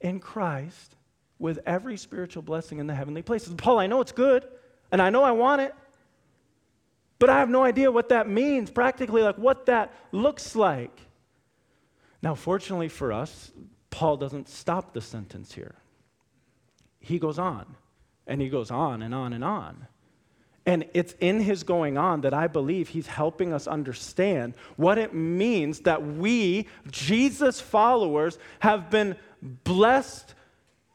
in 0.00 0.20
Christ 0.20 0.94
with 1.40 1.58
every 1.66 1.96
spiritual 1.96 2.44
blessing 2.44 2.78
in 2.78 2.86
the 2.86 2.94
heavenly 2.94 3.22
places? 3.22 3.52
Paul, 3.54 3.80
I 3.80 3.88
know 3.88 4.00
it's 4.02 4.12
good, 4.12 4.46
and 4.92 5.02
I 5.02 5.10
know 5.10 5.24
I 5.24 5.32
want 5.32 5.62
it, 5.62 5.74
but 7.18 7.28
I 7.28 7.40
have 7.40 7.48
no 7.48 7.64
idea 7.64 7.90
what 7.90 8.10
that 8.10 8.28
means 8.28 8.70
practically, 8.70 9.20
like 9.20 9.36
what 9.36 9.66
that 9.66 9.92
looks 10.12 10.54
like. 10.54 10.96
Now, 12.22 12.36
fortunately 12.36 12.88
for 12.88 13.12
us, 13.12 13.50
Paul 13.90 14.16
doesn't 14.16 14.48
stop 14.48 14.92
the 14.92 15.00
sentence 15.00 15.54
here. 15.54 15.74
He 17.00 17.18
goes 17.18 17.36
on, 17.36 17.74
and 18.28 18.40
he 18.40 18.48
goes 18.48 18.70
on 18.70 19.02
and 19.02 19.12
on 19.12 19.32
and 19.32 19.42
on. 19.42 19.88
And 20.66 20.84
it's 20.94 21.14
in 21.20 21.40
his 21.40 21.62
going 21.62 21.96
on 21.96 22.22
that 22.22 22.34
I 22.34 22.48
believe 22.48 22.88
he's 22.88 23.06
helping 23.06 23.52
us 23.52 23.68
understand 23.68 24.54
what 24.76 24.98
it 24.98 25.14
means 25.14 25.80
that 25.80 26.04
we, 26.04 26.66
Jesus 26.90 27.60
followers, 27.60 28.36
have 28.58 28.90
been 28.90 29.16
blessed 29.40 30.34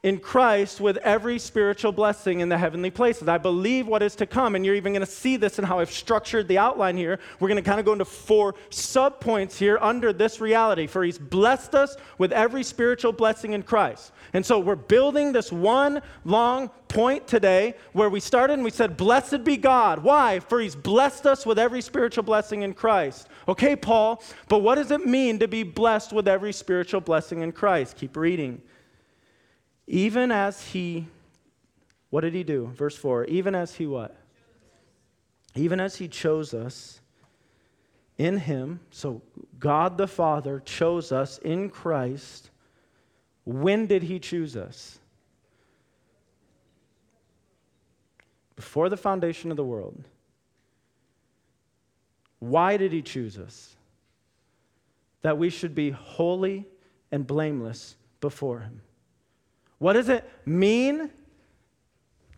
in 0.02 0.18
Christ 0.18 0.80
with 0.80 0.96
every 0.98 1.38
spiritual 1.38 1.92
blessing 1.92 2.40
in 2.40 2.48
the 2.48 2.58
heavenly 2.58 2.90
places. 2.90 3.28
I 3.28 3.38
believe 3.38 3.86
what 3.86 4.02
is 4.02 4.16
to 4.16 4.26
come, 4.26 4.56
and 4.56 4.66
you're 4.66 4.74
even 4.74 4.92
going 4.92 5.06
to 5.06 5.10
see 5.10 5.36
this 5.36 5.60
in 5.60 5.64
how 5.64 5.78
I've 5.78 5.92
structured 5.92 6.48
the 6.48 6.58
outline 6.58 6.96
here. 6.96 7.20
We're 7.38 7.46
going 7.46 7.62
to 7.62 7.68
kind 7.68 7.78
of 7.78 7.86
go 7.86 7.92
into 7.92 8.04
four 8.04 8.54
subpoints 8.70 9.56
here 9.56 9.78
under 9.80 10.12
this 10.12 10.40
reality. 10.40 10.88
For 10.88 11.04
He's 11.04 11.18
blessed 11.18 11.76
us 11.76 11.96
with 12.18 12.32
every 12.32 12.64
spiritual 12.64 13.12
blessing 13.12 13.52
in 13.52 13.62
Christ. 13.62 14.10
And 14.32 14.44
so 14.44 14.58
we're 14.58 14.74
building 14.74 15.30
this 15.30 15.52
one 15.52 16.02
long 16.24 16.68
point 16.88 17.28
today 17.28 17.74
where 17.92 18.10
we 18.10 18.18
started 18.18 18.54
and 18.54 18.64
we 18.64 18.70
said, 18.70 18.96
Blessed 18.96 19.44
be 19.44 19.56
God. 19.56 20.02
Why? 20.02 20.40
For 20.40 20.60
He's 20.60 20.74
blessed 20.74 21.26
us 21.26 21.46
with 21.46 21.60
every 21.60 21.80
spiritual 21.80 22.24
blessing 22.24 22.62
in 22.62 22.74
Christ. 22.74 23.28
Okay, 23.46 23.76
Paul, 23.76 24.20
but 24.48 24.58
what 24.58 24.74
does 24.74 24.90
it 24.90 25.06
mean 25.06 25.38
to 25.38 25.46
be 25.46 25.62
blessed 25.62 26.12
with 26.12 26.26
every 26.26 26.52
spiritual 26.52 27.00
blessing 27.00 27.42
in 27.42 27.52
Christ? 27.52 27.96
Keep 27.96 28.16
reading. 28.16 28.62
Even 29.86 30.30
as 30.30 30.68
he, 30.68 31.06
what 32.10 32.22
did 32.22 32.34
he 32.34 32.44
do? 32.44 32.72
Verse 32.74 32.96
4 32.96 33.24
Even 33.26 33.54
as 33.54 33.74
he 33.74 33.86
what? 33.86 34.16
Even 35.54 35.80
as 35.80 35.96
he 35.96 36.08
chose 36.08 36.54
us 36.54 37.00
in 38.16 38.38
him, 38.38 38.80
so 38.90 39.20
God 39.58 39.98
the 39.98 40.06
Father 40.06 40.60
chose 40.64 41.12
us 41.12 41.38
in 41.38 41.68
Christ. 41.68 42.50
When 43.44 43.86
did 43.86 44.02
he 44.02 44.18
choose 44.18 44.56
us? 44.56 44.98
Before 48.56 48.88
the 48.88 48.96
foundation 48.96 49.50
of 49.50 49.56
the 49.56 49.64
world. 49.64 50.04
Why 52.38 52.76
did 52.76 52.92
he 52.92 53.02
choose 53.02 53.38
us? 53.38 53.76
That 55.22 55.38
we 55.38 55.50
should 55.50 55.74
be 55.74 55.90
holy 55.90 56.66
and 57.10 57.26
blameless 57.26 57.96
before 58.20 58.60
him. 58.60 58.80
What 59.82 59.94
does 59.94 60.08
it 60.08 60.24
mean 60.46 61.10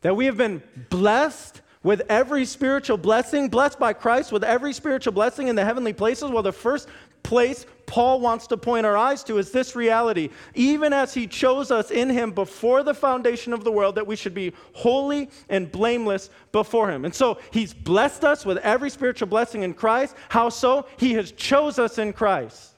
that 0.01 0.17
we 0.17 0.25
have 0.25 0.39
been 0.39 0.63
blessed 0.89 1.61
with 1.83 2.01
every 2.09 2.47
spiritual 2.47 2.97
blessing, 2.97 3.51
blessed 3.51 3.79
by 3.79 3.93
Christ 3.93 4.33
with 4.33 4.43
every 4.43 4.73
spiritual 4.73 5.13
blessing 5.13 5.49
in 5.49 5.55
the 5.55 5.63
heavenly 5.63 5.93
places? 5.93 6.31
Well, 6.31 6.43
the 6.43 6.53
first 6.53 6.89
place 7.23 7.67
Paul 7.85 8.21
wants 8.21 8.47
to 8.47 8.57
point 8.57 8.87
our 8.87 8.97
eyes 8.97 9.23
to 9.25 9.37
is 9.37 9.51
this 9.51 9.77
reality. 9.77 10.31
Even 10.55 10.95
as 10.95 11.13
he 11.13 11.27
chose 11.27 11.71
us 11.71 11.91
in 11.91 12.09
him 12.09 12.31
before 12.31 12.83
the 12.83 12.95
foundation 12.95 13.53
of 13.53 13.63
the 13.63 13.71
world, 13.71 13.97
that 13.97 14.07
we 14.07 14.17
should 14.17 14.33
be 14.33 14.55
holy 14.73 15.29
and 15.51 15.71
blameless 15.71 16.31
before 16.51 16.91
him. 16.91 17.05
And 17.05 17.15
so 17.15 17.37
he's 17.51 17.75
blessed 17.75 18.25
us 18.25 18.47
with 18.47 18.57
every 18.59 18.89
spiritual 18.89 19.29
blessing 19.29 19.65
in 19.65 19.75
Christ. 19.75 20.17
How 20.31 20.49
so? 20.49 20.87
He 20.97 21.13
has 21.13 21.31
chose 21.33 21.79
us 21.79 21.99
in 21.99 22.15
Christ. 22.15 22.74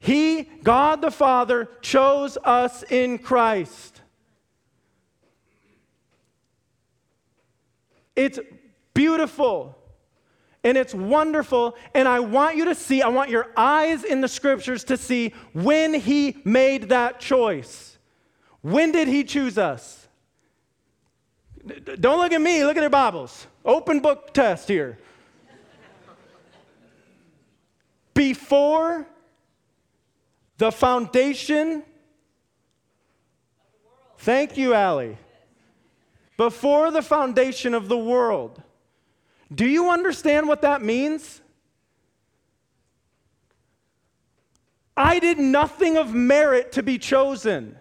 He, 0.00 0.44
God 0.62 1.02
the 1.02 1.10
Father, 1.10 1.68
chose 1.82 2.38
us 2.42 2.82
in 2.84 3.18
Christ. 3.18 4.00
It's 8.16 8.40
beautiful 8.94 9.76
and 10.64 10.76
it's 10.76 10.94
wonderful. 10.94 11.76
And 11.94 12.08
I 12.08 12.20
want 12.20 12.56
you 12.56 12.64
to 12.66 12.74
see, 12.74 13.02
I 13.02 13.08
want 13.08 13.30
your 13.30 13.48
eyes 13.56 14.04
in 14.04 14.22
the 14.22 14.28
scriptures 14.28 14.84
to 14.84 14.96
see 14.96 15.34
when 15.52 15.92
He 15.94 16.38
made 16.44 16.88
that 16.88 17.20
choice. 17.20 17.98
When 18.62 18.92
did 18.92 19.06
He 19.06 19.22
choose 19.24 19.58
us? 19.58 20.08
Don't 22.00 22.18
look 22.18 22.32
at 22.32 22.40
me, 22.40 22.64
look 22.64 22.78
at 22.78 22.80
your 22.80 22.90
Bibles. 22.90 23.46
Open 23.66 24.00
book 24.00 24.32
test 24.32 24.66
here. 24.66 24.98
Before 28.14 29.06
the 30.60 30.70
foundation. 30.70 31.82
Thank 34.18 34.58
you, 34.58 34.74
Allie. 34.74 35.16
Before 36.36 36.90
the 36.90 37.00
foundation 37.00 37.72
of 37.72 37.88
the 37.88 37.96
world. 37.96 38.62
Do 39.52 39.66
you 39.66 39.88
understand 39.88 40.48
what 40.48 40.60
that 40.60 40.82
means? 40.82 41.40
I 44.94 45.18
did 45.18 45.38
nothing 45.38 45.96
of 45.96 46.12
merit 46.12 46.72
to 46.72 46.82
be 46.82 46.98
chosen. 46.98 47.76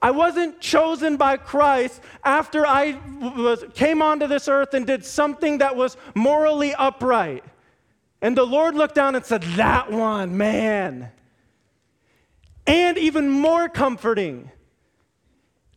I 0.00 0.12
wasn't 0.12 0.60
chosen 0.60 1.16
by 1.16 1.36
Christ 1.36 2.00
after 2.22 2.64
I 2.64 3.00
was, 3.36 3.64
came 3.74 4.00
onto 4.00 4.28
this 4.28 4.46
earth 4.46 4.72
and 4.72 4.86
did 4.86 5.04
something 5.04 5.58
that 5.58 5.74
was 5.74 5.96
morally 6.14 6.74
upright. 6.74 7.42
And 8.24 8.34
the 8.34 8.46
Lord 8.46 8.74
looked 8.74 8.94
down 8.94 9.16
and 9.16 9.22
said, 9.22 9.42
That 9.42 9.92
one, 9.92 10.38
man. 10.38 11.10
And 12.66 12.96
even 12.96 13.28
more 13.28 13.68
comforting, 13.68 14.50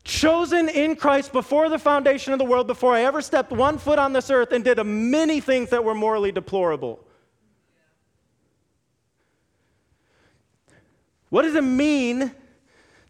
chosen 0.05 0.69
in 0.69 0.95
Christ 0.95 1.33
before 1.33 1.67
the 1.67 1.77
foundation 1.77 2.31
of 2.31 2.39
the 2.39 2.45
world, 2.45 2.65
before 2.65 2.93
I 2.93 3.01
ever 3.01 3.21
stepped 3.21 3.51
one 3.51 3.77
foot 3.77 3.99
on 3.99 4.13
this 4.13 4.29
earth 4.29 4.53
and 4.53 4.63
did 4.63 4.81
many 4.81 5.41
things 5.41 5.71
that 5.71 5.83
were 5.83 5.93
morally 5.93 6.31
deplorable. 6.31 7.05
What 11.27 11.41
does 11.41 11.55
it 11.55 11.65
mean 11.65 12.31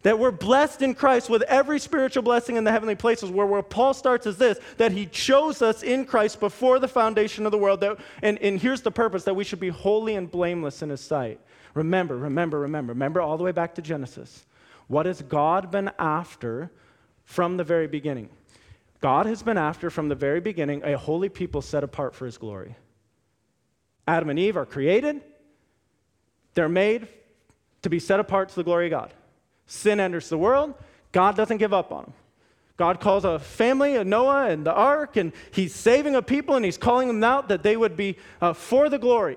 that 0.08 0.18
we're 0.18 0.30
blessed 0.30 0.80
in 0.80 0.94
Christ 0.94 1.28
with 1.28 1.42
every 1.42 1.78
spiritual 1.78 2.22
blessing 2.22 2.56
in 2.56 2.64
the 2.64 2.72
heavenly 2.72 2.94
places. 2.94 3.28
Where, 3.30 3.44
where 3.44 3.60
Paul 3.60 3.92
starts 3.92 4.26
is 4.26 4.38
this 4.38 4.58
that 4.78 4.90
he 4.90 5.04
chose 5.04 5.60
us 5.60 5.82
in 5.82 6.06
Christ 6.06 6.40
before 6.40 6.78
the 6.78 6.88
foundation 6.88 7.44
of 7.44 7.52
the 7.52 7.58
world. 7.58 7.82
That, 7.82 7.98
and, 8.22 8.38
and 8.38 8.58
here's 8.58 8.80
the 8.80 8.90
purpose 8.90 9.24
that 9.24 9.34
we 9.34 9.44
should 9.44 9.60
be 9.60 9.68
holy 9.68 10.14
and 10.14 10.30
blameless 10.30 10.80
in 10.80 10.88
his 10.88 11.02
sight. 11.02 11.40
Remember, 11.74 12.16
remember, 12.16 12.60
remember, 12.60 12.94
remember 12.94 13.20
all 13.20 13.36
the 13.36 13.44
way 13.44 13.52
back 13.52 13.74
to 13.74 13.82
Genesis. 13.82 14.46
What 14.86 15.04
has 15.04 15.20
God 15.20 15.70
been 15.70 15.90
after 15.98 16.70
from 17.24 17.58
the 17.58 17.64
very 17.64 17.86
beginning? 17.86 18.30
God 19.02 19.26
has 19.26 19.42
been 19.42 19.58
after 19.58 19.90
from 19.90 20.08
the 20.08 20.14
very 20.14 20.40
beginning 20.40 20.84
a 20.84 20.96
holy 20.96 21.28
people 21.28 21.60
set 21.60 21.84
apart 21.84 22.14
for 22.14 22.24
his 22.24 22.38
glory. 22.38 22.76
Adam 24.06 24.30
and 24.30 24.38
Eve 24.38 24.56
are 24.56 24.64
created, 24.64 25.20
they're 26.54 26.66
made 26.66 27.08
to 27.82 27.90
be 27.90 27.98
set 27.98 28.20
apart 28.20 28.48
to 28.48 28.54
the 28.54 28.64
glory 28.64 28.86
of 28.86 28.92
God. 28.92 29.12
Sin 29.68 30.00
enters 30.00 30.28
the 30.28 30.38
world. 30.38 30.74
God 31.12 31.36
doesn't 31.36 31.58
give 31.58 31.72
up 31.72 31.92
on 31.92 32.04
them. 32.04 32.12
God 32.78 33.00
calls 33.00 33.24
a 33.24 33.38
family, 33.38 33.96
a 33.96 34.04
Noah 34.04 34.48
and 34.48 34.64
the 34.64 34.72
ark, 34.72 35.16
and 35.16 35.32
he's 35.50 35.74
saving 35.74 36.14
a 36.14 36.22
people 36.22 36.56
and 36.56 36.64
he's 36.64 36.78
calling 36.78 37.08
them 37.08 37.22
out 37.22 37.48
that 37.48 37.62
they 37.62 37.76
would 37.76 37.96
be 37.96 38.16
uh, 38.40 38.52
for 38.52 38.88
the 38.88 38.98
glory, 38.98 39.36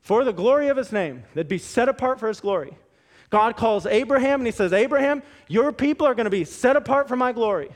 for 0.00 0.24
the 0.24 0.32
glory 0.32 0.68
of 0.68 0.76
his 0.76 0.90
name. 0.90 1.22
They'd 1.34 1.48
be 1.48 1.58
set 1.58 1.88
apart 1.88 2.18
for 2.18 2.28
his 2.28 2.40
glory. 2.40 2.76
God 3.30 3.56
calls 3.56 3.86
Abraham 3.86 4.40
and 4.40 4.46
he 4.46 4.52
says, 4.52 4.72
Abraham, 4.72 5.22
your 5.48 5.70
people 5.70 6.06
are 6.06 6.14
going 6.14 6.24
to 6.24 6.30
be 6.30 6.44
set 6.44 6.76
apart 6.76 7.08
for 7.08 7.16
my 7.16 7.32
glory. 7.32 7.70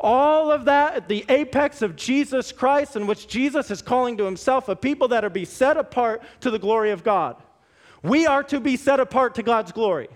All 0.00 0.50
of 0.50 0.66
that 0.66 0.94
at 0.94 1.08
the 1.08 1.24
apex 1.28 1.80
of 1.80 1.96
Jesus 1.96 2.52
Christ, 2.52 2.96
in 2.96 3.06
which 3.06 3.28
Jesus 3.28 3.70
is 3.70 3.80
calling 3.80 4.16
to 4.18 4.24
himself 4.24 4.68
a 4.68 4.76
people 4.76 5.08
that 5.08 5.24
are 5.24 5.30
be 5.30 5.44
set 5.44 5.76
apart 5.76 6.22
to 6.40 6.50
the 6.50 6.58
glory 6.58 6.90
of 6.90 7.04
God. 7.04 7.36
We 8.02 8.26
are 8.26 8.42
to 8.44 8.60
be 8.60 8.76
set 8.76 9.00
apart 9.00 9.36
to 9.36 9.42
God's 9.42 9.72
glory. 9.72 10.08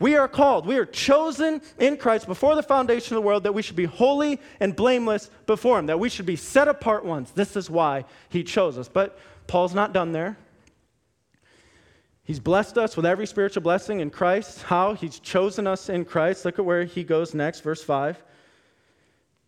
We 0.00 0.16
are 0.16 0.28
called, 0.28 0.66
we 0.66 0.76
are 0.76 0.84
chosen 0.84 1.62
in 1.78 1.96
Christ 1.96 2.26
before 2.26 2.56
the 2.56 2.62
foundation 2.62 3.16
of 3.16 3.22
the 3.22 3.26
world 3.26 3.44
that 3.44 3.54
we 3.54 3.62
should 3.62 3.76
be 3.76 3.84
holy 3.84 4.40
and 4.58 4.74
blameless 4.74 5.30
before 5.46 5.78
Him, 5.78 5.86
that 5.86 6.00
we 6.00 6.08
should 6.08 6.26
be 6.26 6.36
set 6.36 6.66
apart 6.66 7.04
ones. 7.04 7.30
This 7.30 7.56
is 7.56 7.70
why 7.70 8.04
He 8.28 8.42
chose 8.42 8.76
us. 8.76 8.88
But 8.88 9.18
Paul's 9.46 9.74
not 9.74 9.92
done 9.92 10.12
there. 10.12 10.36
He's 12.24 12.40
blessed 12.40 12.78
us 12.78 12.96
with 12.96 13.04
every 13.04 13.26
spiritual 13.26 13.62
blessing 13.62 14.00
in 14.00 14.10
Christ. 14.10 14.62
How? 14.62 14.94
He's 14.94 15.18
chosen 15.18 15.66
us 15.66 15.90
in 15.90 16.06
Christ. 16.06 16.44
Look 16.44 16.58
at 16.58 16.64
where 16.64 16.84
he 16.84 17.04
goes 17.04 17.34
next, 17.34 17.60
verse 17.60 17.84
5. 17.84 18.20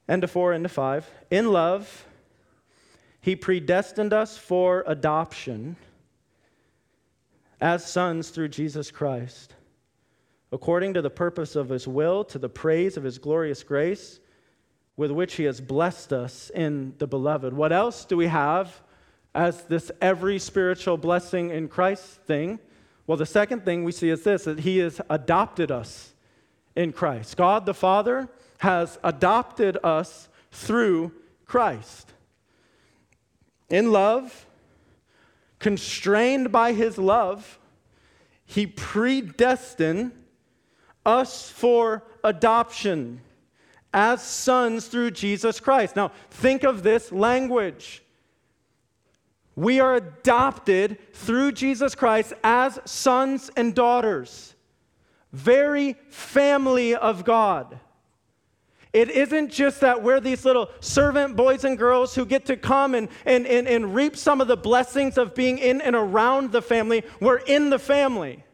End 0.08 0.22
to 0.22 0.28
4, 0.28 0.52
end 0.52 0.64
to 0.64 0.68
5. 0.68 1.10
In 1.30 1.52
love, 1.52 2.06
he 3.20 3.34
predestined 3.34 4.12
us 4.12 4.38
for 4.38 4.84
adoption 4.86 5.76
as 7.60 7.84
sons 7.84 8.28
through 8.28 8.48
Jesus 8.48 8.92
Christ, 8.92 9.55
according 10.52 10.94
to 10.94 11.02
the 11.02 11.10
purpose 11.10 11.56
of 11.56 11.68
his 11.68 11.88
will, 11.88 12.24
to 12.24 12.38
the 12.38 12.48
praise 12.48 12.96
of 12.96 13.04
his 13.04 13.18
glorious 13.18 13.62
grace, 13.62 14.20
with 14.96 15.10
which 15.10 15.34
he 15.34 15.44
has 15.44 15.60
blessed 15.60 16.12
us 16.12 16.50
in 16.54 16.94
the 16.98 17.06
beloved. 17.06 17.52
What 17.52 17.72
else 17.72 18.04
do 18.04 18.16
we 18.16 18.28
have 18.28 18.82
as 19.34 19.64
this 19.64 19.90
every 20.00 20.38
spiritual 20.38 20.96
blessing 20.96 21.50
in 21.50 21.68
Christ 21.68 22.04
thing? 22.22 22.58
Well, 23.06 23.18
the 23.18 23.26
second 23.26 23.64
thing 23.64 23.84
we 23.84 23.92
see 23.92 24.08
is 24.08 24.24
this 24.24 24.44
that 24.44 24.60
he 24.60 24.78
has 24.78 25.00
adopted 25.10 25.70
us 25.70 26.14
in 26.74 26.92
Christ. 26.92 27.36
God 27.36 27.66
the 27.66 27.74
Father 27.74 28.28
has 28.58 28.98
adopted 29.04 29.78
us 29.84 30.28
through 30.50 31.12
Christ. 31.44 32.12
In 33.68 33.92
love, 33.92 34.46
constrained 35.58 36.52
by 36.52 36.72
his 36.72 36.98
love, 36.98 37.58
he 38.44 38.66
predestined 38.66 40.12
us 41.06 41.48
for 41.48 42.02
adoption 42.22 43.22
as 43.94 44.22
sons 44.22 44.88
through 44.88 45.12
Jesus 45.12 45.60
Christ. 45.60 45.96
Now, 45.96 46.12
think 46.30 46.64
of 46.64 46.82
this 46.82 47.10
language. 47.10 48.02
We 49.54 49.80
are 49.80 49.94
adopted 49.94 50.98
through 51.14 51.52
Jesus 51.52 51.94
Christ 51.94 52.34
as 52.44 52.78
sons 52.84 53.50
and 53.56 53.74
daughters, 53.74 54.54
very 55.32 55.96
family 56.10 56.94
of 56.94 57.24
God. 57.24 57.80
It 58.92 59.10
isn't 59.10 59.50
just 59.50 59.80
that 59.80 60.02
we're 60.02 60.20
these 60.20 60.44
little 60.44 60.70
servant 60.80 61.36
boys 61.36 61.64
and 61.64 61.76
girls 61.76 62.14
who 62.14 62.24
get 62.24 62.46
to 62.46 62.56
come 62.56 62.94
and, 62.94 63.08
and, 63.24 63.46
and, 63.46 63.68
and 63.68 63.94
reap 63.94 64.16
some 64.16 64.40
of 64.40 64.48
the 64.48 64.56
blessings 64.56 65.18
of 65.18 65.34
being 65.34 65.58
in 65.58 65.80
and 65.80 65.94
around 65.94 66.52
the 66.52 66.62
family. 66.62 67.02
We're 67.20 67.38
in 67.38 67.70
the 67.70 67.78
family. 67.78 68.44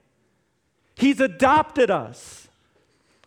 He's 0.96 1.20
adopted 1.20 1.90
us. 1.90 2.41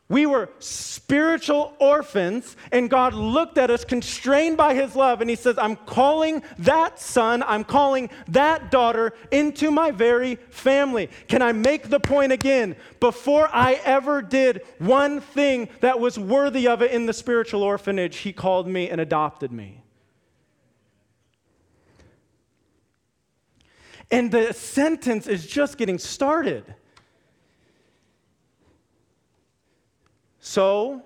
We 0.07 0.27
were 0.27 0.49
spiritual 0.59 1.73
orphans, 1.79 2.55
and 2.71 2.91
God 2.91 3.15
looked 3.15 3.57
at 3.57 3.71
us 3.71 3.83
constrained 3.83 4.55
by 4.55 4.75
His 4.75 4.95
love, 4.95 5.19
and 5.19 5.29
He 5.29 5.35
says, 5.35 5.57
I'm 5.57 5.75
calling 5.75 6.43
that 6.59 6.99
son, 6.99 7.41
I'm 7.41 7.63
calling 7.63 8.11
that 8.27 8.69
daughter 8.69 9.13
into 9.31 9.71
my 9.71 9.89
very 9.89 10.35
family. 10.51 11.09
Can 11.27 11.41
I 11.41 11.53
make 11.53 11.89
the 11.89 11.99
point 11.99 12.31
again? 12.31 12.75
Before 12.99 13.49
I 13.51 13.81
ever 13.83 14.21
did 14.21 14.61
one 14.77 15.21
thing 15.21 15.69
that 15.81 15.99
was 15.99 16.19
worthy 16.19 16.67
of 16.67 16.83
it 16.83 16.91
in 16.91 17.07
the 17.07 17.13
spiritual 17.13 17.63
orphanage, 17.63 18.17
He 18.17 18.31
called 18.31 18.67
me 18.67 18.89
and 18.91 19.01
adopted 19.01 19.51
me. 19.51 19.81
And 24.11 24.31
the 24.31 24.53
sentence 24.53 25.25
is 25.25 25.47
just 25.47 25.79
getting 25.79 25.97
started. 25.97 26.75
So, 30.47 31.01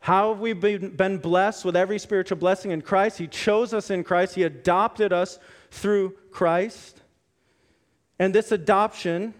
how 0.00 0.30
have 0.30 0.40
we 0.40 0.54
been 0.54 1.18
blessed 1.18 1.62
with 1.66 1.76
every 1.76 1.98
spiritual 1.98 2.38
blessing 2.38 2.70
in 2.70 2.80
Christ? 2.80 3.18
He 3.18 3.26
chose 3.26 3.74
us 3.74 3.90
in 3.90 4.02
Christ, 4.02 4.34
He 4.34 4.44
adopted 4.44 5.12
us 5.12 5.38
through 5.70 6.16
Christ. 6.30 7.02
And 8.18 8.34
this 8.34 8.50
adoption 8.50 9.34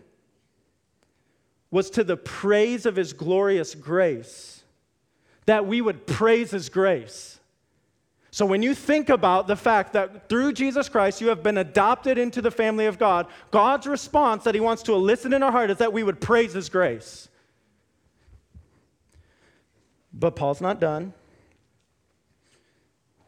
was 1.71 1.89
to 1.91 2.05
the 2.05 2.19
praise 2.19 2.85
of 2.85 2.95
His 2.95 3.15
glorious 3.15 3.75
grace, 3.75 4.63
that 5.47 5.67
we 5.67 5.81
would 5.81 6.07
praise 6.07 6.51
His 6.51 6.69
grace. 6.69 7.41
So, 8.31 8.45
when 8.45 8.63
you 8.63 8.75
think 8.75 9.09
about 9.09 9.47
the 9.47 9.57
fact 9.57 9.95
that 9.95 10.29
through 10.29 10.53
Jesus 10.53 10.91
Christ 10.91 11.23
you 11.23 11.29
have 11.29 11.43
been 11.43 11.57
adopted 11.57 12.19
into 12.19 12.43
the 12.43 12.51
family 12.51 12.85
of 12.85 12.99
God, 12.99 13.29
God's 13.51 13.87
response 13.87 14.45
that 14.45 14.55
He 14.55 14.61
wants 14.61 14.83
to 14.83 14.93
elicit 14.93 15.33
in 15.33 15.43
our 15.43 15.53
heart 15.53 15.71
is 15.71 15.79
that 15.79 15.95
we 15.95 16.03
would 16.03 16.21
praise 16.21 16.53
His 16.53 16.69
grace. 16.69 17.31
But 20.19 20.35
Paul's 20.35 20.61
not 20.61 20.81
done. 20.81 21.15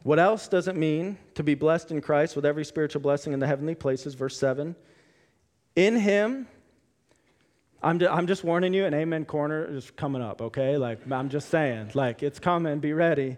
What 0.03 0.19
else 0.19 0.47
does 0.47 0.67
it 0.67 0.75
mean 0.75 1.17
to 1.35 1.43
be 1.43 1.53
blessed 1.53 1.91
in 1.91 2.01
Christ 2.01 2.35
with 2.35 2.45
every 2.45 2.65
spiritual 2.65 3.01
blessing 3.01 3.33
in 3.33 3.39
the 3.39 3.47
heavenly 3.47 3.75
places? 3.75 4.15
Verse 4.15 4.37
7. 4.37 4.75
In 5.75 5.95
him, 5.95 6.47
I'm, 7.83 8.01
I'm 8.01 8.27
just 8.27 8.43
warning 8.43 8.73
you, 8.73 8.85
an 8.85 8.93
amen 8.93 9.25
corner 9.25 9.63
is 9.63 9.89
coming 9.91 10.21
up, 10.21 10.41
okay? 10.41 10.77
Like, 10.77 11.09
I'm 11.09 11.29
just 11.29 11.49
saying, 11.49 11.91
like, 11.93 12.23
it's 12.23 12.39
coming, 12.39 12.79
be 12.79 12.93
ready. 12.93 13.37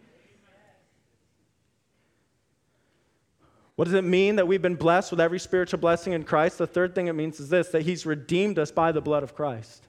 What 3.81 3.85
does 3.85 3.95
it 3.95 4.03
mean 4.03 4.35
that 4.35 4.47
we've 4.47 4.61
been 4.61 4.75
blessed 4.75 5.09
with 5.09 5.19
every 5.19 5.39
spiritual 5.39 5.79
blessing 5.79 6.13
in 6.13 6.23
Christ? 6.23 6.59
The 6.59 6.67
third 6.67 6.93
thing 6.93 7.07
it 7.07 7.13
means 7.13 7.39
is 7.39 7.49
this 7.49 7.69
that 7.69 7.81
He's 7.81 8.05
redeemed 8.05 8.59
us 8.59 8.69
by 8.69 8.91
the 8.91 9.01
blood 9.01 9.23
of 9.23 9.33
Christ. 9.33 9.87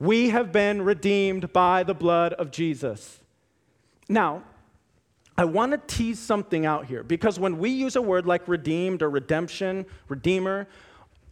We 0.00 0.30
have 0.30 0.50
been 0.50 0.82
redeemed 0.82 1.52
by 1.52 1.84
the 1.84 1.94
blood 1.94 2.32
of 2.32 2.50
Jesus. 2.50 3.20
Now, 4.08 4.42
I 5.38 5.44
want 5.44 5.70
to 5.70 5.78
tease 5.78 6.18
something 6.18 6.66
out 6.66 6.86
here 6.86 7.04
because 7.04 7.38
when 7.38 7.58
we 7.58 7.70
use 7.70 7.94
a 7.94 8.02
word 8.02 8.26
like 8.26 8.48
redeemed 8.48 9.02
or 9.02 9.10
redemption, 9.10 9.86
redeemer, 10.08 10.66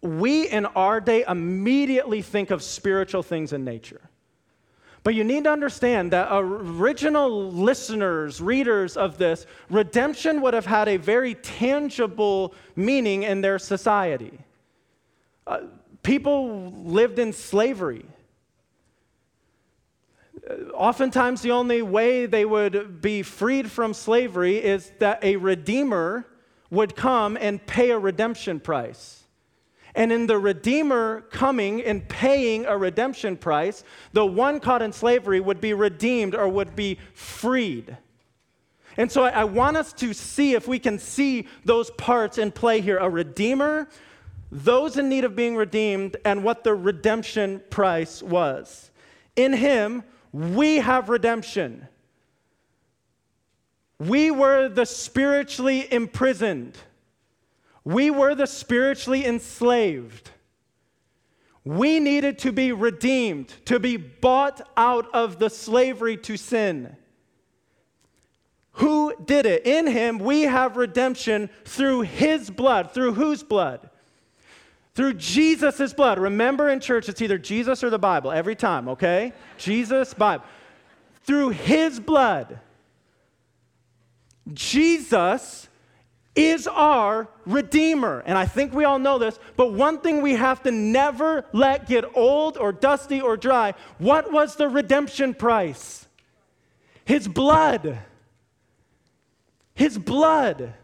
we 0.03 0.47
in 0.47 0.67
our 0.67 1.01
day 1.01 1.25
immediately 1.27 2.23
think 2.23 2.53
of 2.53 2.63
spiritual 2.63 3.25
things 3.25 3.53
in 3.53 3.65
nature. 3.65 4.03
But 5.03 5.15
you 5.15 5.25
need 5.25 5.45
to 5.45 5.51
understand 5.51 6.13
that 6.13 6.29
original 6.31 7.51
listeners, 7.51 8.41
readers 8.41 8.97
of 8.97 9.17
this, 9.17 9.47
redemption 9.71 10.43
would 10.43 10.53
have 10.53 10.67
had 10.67 10.89
a 10.89 10.99
very 10.99 11.35
tangible 11.37 12.55
meaning 12.77 13.23
in 13.23 13.41
their 13.41 13.59
society. 13.59 14.39
Uh, 15.47 15.61
people 16.03 16.71
lived 16.85 17.19
in 17.19 17.33
slavery. 17.33 18.05
Uh, 20.49 20.55
oftentimes, 20.75 21.41
the 21.41 21.53
only 21.53 21.81
way 21.81 22.27
they 22.27 22.45
would 22.45 23.01
be 23.01 23.23
freed 23.23 23.71
from 23.71 23.95
slavery 23.95 24.57
is 24.57 24.93
that 24.99 25.25
a 25.25 25.37
redeemer 25.37 26.27
would 26.71 26.95
come 26.95 27.39
and 27.41 27.65
pay 27.67 27.91
a 27.91 27.99
redemption 27.99 28.61
price. 28.61 29.20
And 30.01 30.11
in 30.11 30.27
the 30.27 30.39
Redeemer 30.39 31.27
coming 31.31 31.83
and 31.83 32.09
paying 32.09 32.65
a 32.65 32.75
redemption 32.75 33.37
price, 33.37 33.85
the 34.15 34.25
one 34.25 34.59
caught 34.59 34.81
in 34.81 34.95
slavery 34.95 35.41
would 35.41 35.61
be 35.61 35.75
redeemed 35.75 36.35
or 36.35 36.49
would 36.49 36.75
be 36.75 36.99
freed. 37.13 37.99
And 38.97 39.13
so 39.13 39.25
I, 39.25 39.29
I, 39.29 39.45
want 39.45 39.77
us 39.77 39.93
to 39.93 40.15
see 40.15 40.55
if 40.55 40.67
we 40.67 40.79
can 40.79 40.99
see 40.99 41.47
those 41.67 41.91
parts 41.91 42.39
in 42.39 42.51
play 42.51 42.81
here 42.81 42.97
a 42.97 43.11
Redeemer, 43.11 43.91
those 44.51 44.97
in 44.97 45.11
need 45.11 45.25
of 45.25 45.37
being 45.37 45.55
redeemed, 45.55 46.17
and 46.25 46.45
what 46.45 46.65
the 46.65 46.75
redemption 46.75 47.61
price 47.69 48.23
was. 48.23 48.91
In 49.37 49.53
Him, 49.53 50.03
we 50.33 50.77
have 50.77 51.11
redemption. 51.11 51.87
We 53.99 54.31
were 54.31 54.71
the 54.71 54.87
spiritually 54.87 55.93
imprisoned. 55.93 56.79
We 57.91 58.09
were 58.11 58.37
the 58.37 58.47
spiritually 58.47 59.27
enslaved. 59.27 60.31
We 61.65 61.99
needed 61.99 62.39
to 62.41 62.53
be 62.53 62.71
redeemed, 62.71 63.49
to 63.65 63.81
be 63.81 63.97
bought 63.97 64.61
out 64.77 65.13
of 65.13 65.41
the 65.41 65.51
slavery 65.51 66.17
to 66.19 66.37
sin. 66.37 66.97
Who 68.75 69.13
did 69.25 69.45
it? 69.45 69.67
In 69.67 69.89
him, 69.89 70.21
we 70.21 70.43
have 70.43 70.77
redemption 70.77 71.51
through 71.65 72.03
his 72.03 72.49
blood. 72.49 72.93
Through 72.93 73.15
whose 73.15 73.43
blood? 73.43 73.91
Through 74.95 75.15
Jesus' 75.15 75.93
blood. 75.93 76.21
Remember 76.21 76.69
in 76.69 76.79
church, 76.79 77.09
it's 77.09 77.21
either 77.21 77.39
Jesus 77.39 77.83
or 77.83 77.91
the 77.91 77.99
Bible 77.99 78.31
every 78.31 78.55
time, 78.55 78.89
okay? 78.89 79.33
Jesus, 79.59 80.15
Bible. 80.15 80.45
Through 81.25 81.49
his 81.51 81.99
blood. 81.99 82.61
Jesus 84.53 85.69
is 86.35 86.67
our 86.67 87.29
Redeemer. 87.45 88.23
And 88.25 88.39
I 88.39 88.47
think 88.47 88.73
we 88.73 88.85
all 88.85 88.99
know 88.99 89.19
this, 89.19 89.39
but 89.57 89.73
one 89.73 89.99
thing 89.99 90.23
we 90.23 90.35
have 90.35 90.63
to 90.63 90.71
never 90.71 91.45
let 91.53 91.89
get 91.89 92.05
old 92.17 92.57
or 92.57 92.73
dusty 92.73 93.21
or 93.21 93.37
dry 93.37 93.75
what 93.99 94.33
was 94.33 94.57
the 94.57 94.69
redemption 94.69 95.35
price? 95.35 96.07
His 97.05 97.27
blood. 97.27 97.99
His 99.75 99.99
blood. 99.99 100.75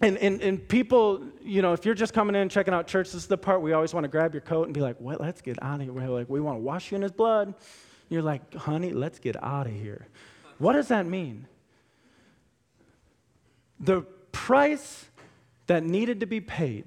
And, 0.00 0.16
and, 0.18 0.40
and 0.40 0.68
people, 0.68 1.24
you 1.42 1.60
know, 1.60 1.72
if 1.72 1.84
you're 1.84 1.94
just 1.94 2.14
coming 2.14 2.36
in 2.36 2.42
and 2.42 2.50
checking 2.50 2.72
out 2.72 2.86
church, 2.86 3.06
this 3.08 3.16
is 3.16 3.26
the 3.26 3.36
part 3.36 3.62
we 3.62 3.72
always 3.72 3.92
want 3.92 4.04
to 4.04 4.08
grab 4.08 4.32
your 4.32 4.40
coat 4.40 4.64
and 4.64 4.74
be 4.74 4.80
like, 4.80 4.96
what? 5.00 5.20
Let's 5.20 5.40
get 5.40 5.60
out 5.60 5.80
of 5.80 5.82
here. 5.82 5.92
We're 5.92 6.08
like, 6.08 6.28
we 6.28 6.40
want 6.40 6.56
to 6.56 6.62
wash 6.62 6.92
you 6.92 6.96
in 6.96 7.02
his 7.02 7.10
blood. 7.10 7.54
You're 8.08 8.22
like, 8.22 8.54
honey, 8.54 8.92
let's 8.92 9.18
get 9.18 9.42
out 9.42 9.66
of 9.66 9.72
here. 9.72 10.06
What 10.58 10.74
does 10.74 10.88
that 10.88 11.04
mean? 11.04 11.46
The 13.80 14.02
price 14.32 15.06
that 15.66 15.84
needed 15.84 16.20
to 16.20 16.26
be 16.26 16.40
paid 16.40 16.86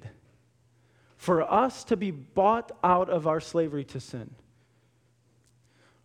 for 1.16 1.42
us 1.42 1.84
to 1.84 1.96
be 1.96 2.10
bought 2.10 2.72
out 2.82 3.08
of 3.08 3.26
our 3.26 3.40
slavery 3.40 3.84
to 3.84 4.00
sin 4.00 4.34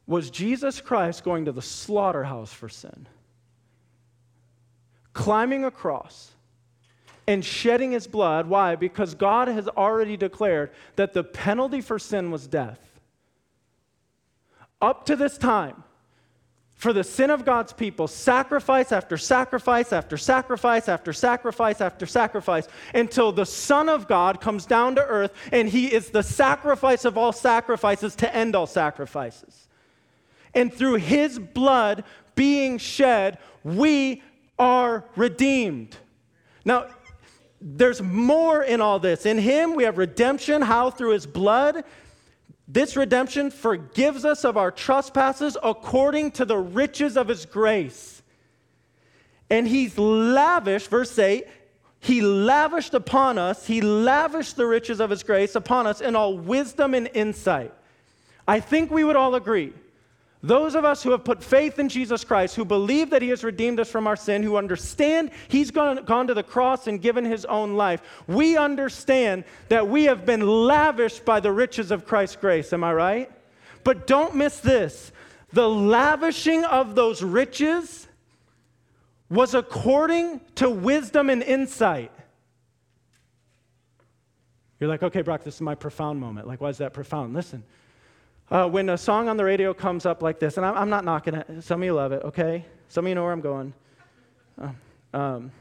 was 0.06 0.30
Jesus 0.30 0.80
Christ 0.80 1.24
going 1.24 1.46
to 1.46 1.52
the 1.52 1.62
slaughterhouse 1.62 2.54
for 2.54 2.70
sin, 2.70 3.08
climbing 5.14 5.66
a 5.66 5.72
cross 5.72 6.32
and 7.28 7.44
shedding 7.44 7.92
his 7.92 8.08
blood. 8.08 8.48
Why? 8.48 8.76
Because 8.76 9.16
God 9.16 9.50
has 9.50 9.68
already 9.68 10.16
declared 10.16 10.72
that 10.96 11.14
the 11.14 11.24
penalty 11.24 11.82
for 11.82 12.00
sin 12.00 12.32
was 12.32 12.48
death. 12.48 12.80
Up 14.82 15.06
to 15.08 15.16
this 15.16 15.38
time, 15.38 15.84
for 16.78 16.94
the 16.94 17.04
sin 17.04 17.32
of 17.32 17.44
God's 17.44 17.74
people, 17.74 18.08
sacrifice 18.08 18.92
after 18.92 19.18
sacrifice 19.18 19.92
after 19.92 20.16
sacrifice 20.16 20.88
after 20.88 21.12
sacrifice 21.12 21.82
after 21.82 22.06
sacrifice 22.06 22.68
until 22.94 23.32
the 23.32 23.48
Son 23.48 23.90
of 23.90 24.08
God 24.08 24.40
comes 24.40 24.68
down 24.68 24.94
to 24.96 25.04
earth 25.04 25.34
and 25.52 25.68
he 25.68 25.92
is 25.92 26.12
the 26.12 26.22
sacrifice 26.22 27.04
of 27.04 27.18
all 27.18 27.32
sacrifices 27.32 28.16
to 28.18 28.34
end 28.34 28.56
all 28.56 28.68
sacrifices. 28.68 29.68
And 30.54 30.72
through 30.72 30.96
his 30.96 31.40
blood 31.40 32.04
being 32.36 32.78
shed, 32.78 33.40
we 33.64 34.22
are 34.60 35.04
redeemed. 35.16 35.98
Now, 36.64 36.88
there's 37.60 38.04
more 38.04 38.62
in 38.62 38.82
all 38.82 39.00
this. 39.00 39.26
In 39.26 39.40
him, 39.40 39.74
we 39.74 39.84
have 39.84 39.98
redemption. 39.98 40.62
How? 40.62 40.92
Through 40.92 41.14
his 41.14 41.26
blood. 41.26 41.84
This 42.68 42.98
redemption 42.98 43.50
forgives 43.50 44.26
us 44.26 44.44
of 44.44 44.58
our 44.58 44.72
trespasses 44.72 45.56
according 45.64 46.32
to 46.32 46.46
the 46.46 46.58
riches 46.58 47.16
of 47.16 47.30
his 47.30 47.46
grace. 47.46 48.22
And 49.50 49.68
he's 49.68 49.98
lavished, 49.98 50.90
verse 50.90 51.18
8, 51.18 51.48
he 52.00 52.22
lavished 52.22 52.94
upon 52.94 53.38
us, 53.38 53.66
he 53.66 53.82
lavished 53.82 54.58
the 54.58 54.66
riches 54.66 55.00
of 55.00 55.10
his 55.10 55.24
grace 55.24 55.56
upon 55.56 55.88
us 55.88 56.02
in 56.02 56.16
all 56.16 56.38
wisdom 56.38 56.94
and 56.94 57.10
insight. 57.14 57.74
I 58.48 58.60
think 58.60 58.92
we 58.92 59.04
would 59.04 59.16
all 59.16 59.36
agree 59.36 59.74
those 60.44 60.76
of 60.76 60.86
us 60.86 61.02
who 61.02 61.12
have 61.12 61.24
put 61.24 61.44
faith 61.44 61.80
in 61.80 61.90
Jesus 61.90 62.24
Christ, 62.24 62.56
who 62.56 62.64
believe 62.64 63.10
that 63.10 63.22
He 63.22 63.30
has 63.30 63.44
redeemed 63.44 63.80
us 63.80 63.90
from 63.90 64.06
our 64.06 64.16
sin, 64.16 64.44
who 64.44 64.56
understand 64.56 65.32
He's 65.48 65.72
gone, 65.72 66.04
gone, 66.06 66.28
to 66.28 66.34
the 66.34 66.44
cross 66.44 66.88
and 66.88 67.02
given 67.02 67.26
His 67.26 67.44
own 67.46 67.76
life, 67.76 68.02
we 68.28 68.56
understand 68.56 69.46
that 69.70 69.88
we 69.88 70.06
have 70.06 70.26
been 70.26 70.42
lavished 70.42 71.26
by 71.26 71.40
the 71.40 71.52
riches 71.52 71.90
of 71.90 72.06
Christ's 72.06 72.36
grace. 72.36 72.72
Am 72.72 72.84
I 72.84 72.94
right? 72.94 73.32
But 73.84 74.06
don't 74.06 74.36
miss 74.36 74.60
this 74.60 75.12
the 75.54 75.68
lavishing 75.68 76.66
of 76.66 76.94
those 76.94 77.24
riches 77.24 78.08
was 79.30 79.56
according 79.56 80.42
to 80.56 80.70
wisdom 80.70 81.30
and 81.30 81.42
insight. 81.42 82.12
You're 84.80 84.90
like, 84.90 85.04
okay, 85.04 85.22
Brock, 85.22 85.44
this 85.44 85.56
is 85.56 85.62
my 85.62 85.74
profound 85.74 86.20
moment. 86.20 86.48
Like, 86.48 86.62
why 86.62 86.70
is 86.70 86.78
that 86.78 86.94
profound? 86.94 87.34
Listen. 87.34 87.64
Uh, 88.50 88.68
when 88.68 88.90
a 88.90 88.98
song 88.98 89.28
on 89.28 89.36
the 89.36 89.44
radio 89.44 89.74
comes 89.74 90.06
up 90.06 90.22
like 90.22 90.40
this, 90.40 90.56
and 90.56 90.66
I'm, 90.66 90.78
I'm, 90.78 90.90
not 90.90 91.04
knocking 91.04 91.36
it, 91.36 91.64
some 91.64 91.82
of 91.82 91.86
you 91.86 91.94
love 91.94 92.14
it, 92.14 92.24
okay? 92.24 92.66
Some 92.88 93.06
of 93.06 93.10
you 93.10 93.16
know 93.16 93.24
where 93.24 93.34
I'm 93.34 93.42
going. 93.42 93.74
Uh, 94.62 94.70
um, 95.14 95.52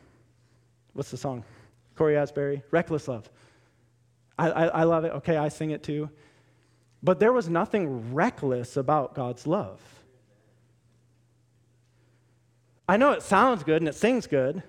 what's 0.92 1.10
the 1.10 1.16
song? 1.16 1.42
Cory 1.96 2.16
Asbury, 2.16 2.62
Reckless 2.70 3.08
Love. 3.08 3.28
I, 4.38 4.50
I, 4.50 4.66
I 4.66 4.82
love 4.84 5.04
it, 5.04 5.12
okay? 5.14 5.36
I 5.36 5.48
sing 5.48 5.70
it 5.70 5.82
too. 5.82 6.08
But 7.02 7.18
there 7.18 7.32
was 7.32 7.48
nothing 7.48 8.14
reckless 8.14 8.76
about 8.76 9.14
God's 9.14 9.46
love. 9.48 9.80
I 12.88 12.96
know 12.96 13.12
it 13.12 13.22
sounds 13.22 13.64
good 13.64 13.82
and 13.82 13.88
it 13.88 13.96
sings 13.96 14.28
good, 14.28 14.62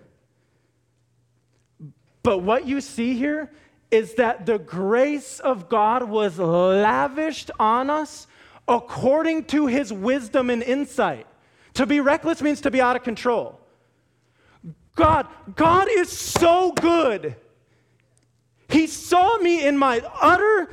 but 2.24 2.40
what 2.40 2.66
you 2.66 2.82
see 2.82 3.14
here 3.14 3.52
is 3.90 4.16
that 4.16 4.46
the 4.46 4.60
grace 4.60 5.40
of 5.40 5.70
God 5.70 6.04
was 6.04 6.40
lavished 6.40 7.52
on 7.60 7.90
us 7.90 8.28
according 8.68 9.46
to 9.46 9.68
his 9.68 9.94
wisdom 9.94 10.50
and 10.50 10.62
insight. 10.62 11.26
To 11.76 11.86
be 11.86 12.00
reckless 12.02 12.42
means 12.42 12.62
to 12.62 12.72
be 12.72 12.82
out 12.82 12.96
of 12.96 13.04
control. 13.04 13.60
God, 14.96 15.28
God 15.56 15.88
is 15.90 16.10
so 16.10 16.72
good. 16.74 17.36
He 18.68 18.88
saw 18.88 19.38
me 19.38 19.66
in 19.66 19.78
my 19.78 20.02
utter 20.20 20.70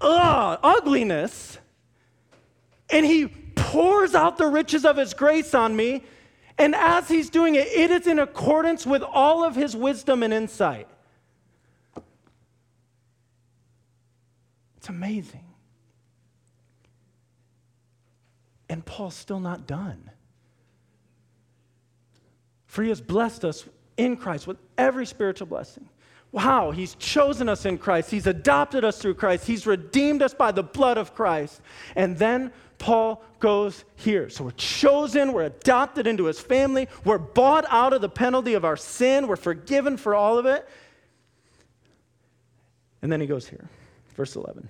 uh, 0.00 0.56
ugliness, 0.62 1.58
and 2.90 3.04
he 3.04 3.26
pours 3.56 4.14
out 4.14 4.38
the 4.38 4.46
riches 4.46 4.84
of 4.84 4.96
his 4.96 5.12
grace 5.12 5.52
on 5.52 5.76
me. 5.76 6.04
And 6.56 6.74
as 6.74 7.08
he's 7.08 7.28
doing 7.28 7.56
it, 7.56 7.66
it 7.66 7.90
is 7.90 8.06
in 8.06 8.18
accordance 8.18 8.86
with 8.86 9.02
all 9.02 9.44
of 9.44 9.54
his 9.54 9.76
wisdom 9.76 10.22
and 10.22 10.32
insight. 10.32 10.88
Amazing. 14.88 15.44
And 18.68 18.84
Paul's 18.84 19.14
still 19.14 19.40
not 19.40 19.66
done. 19.66 20.10
For 22.66 22.82
he 22.82 22.88
has 22.88 23.00
blessed 23.00 23.44
us 23.44 23.64
in 23.96 24.16
Christ 24.16 24.46
with 24.46 24.58
every 24.76 25.06
spiritual 25.06 25.46
blessing. 25.46 25.88
Wow, 26.30 26.70
he's 26.70 26.94
chosen 26.96 27.48
us 27.48 27.64
in 27.64 27.78
Christ. 27.78 28.10
He's 28.10 28.26
adopted 28.26 28.84
us 28.84 28.98
through 28.98 29.14
Christ. 29.14 29.46
He's 29.46 29.66
redeemed 29.66 30.22
us 30.22 30.34
by 30.34 30.52
the 30.52 30.62
blood 30.62 30.98
of 30.98 31.14
Christ. 31.14 31.62
And 31.96 32.18
then 32.18 32.52
Paul 32.78 33.24
goes 33.40 33.84
here. 33.96 34.28
So 34.28 34.44
we're 34.44 34.50
chosen, 34.52 35.32
we're 35.32 35.44
adopted 35.44 36.06
into 36.06 36.24
his 36.26 36.38
family, 36.38 36.88
we're 37.04 37.18
bought 37.18 37.64
out 37.70 37.92
of 37.92 38.02
the 38.02 38.08
penalty 38.08 38.54
of 38.54 38.64
our 38.64 38.76
sin, 38.76 39.26
we're 39.26 39.36
forgiven 39.36 39.96
for 39.96 40.14
all 40.14 40.38
of 40.38 40.46
it. 40.46 40.68
And 43.00 43.10
then 43.10 43.20
he 43.20 43.26
goes 43.26 43.48
here, 43.48 43.68
verse 44.14 44.36
11 44.36 44.68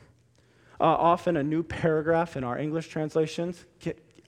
uh, 0.81 0.85
often 0.85 1.37
a 1.37 1.43
new 1.43 1.63
paragraph 1.63 2.37
in 2.37 2.45
our 2.45 2.59
English 2.59 2.89
translations. 2.89 3.65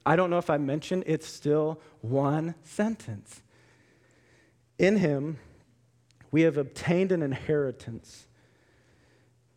I 0.05 0.15
don't 0.15 0.29
know 0.29 0.37
if 0.37 0.49
I 0.49 0.57
mentioned, 0.57 1.03
it's 1.05 1.27
still 1.27 1.79
one 2.01 2.55
sentence. 2.63 3.41
In 4.77 4.97
him, 4.97 5.37
we 6.31 6.41
have 6.41 6.57
obtained 6.57 7.11
an 7.11 7.21
inheritance, 7.21 8.25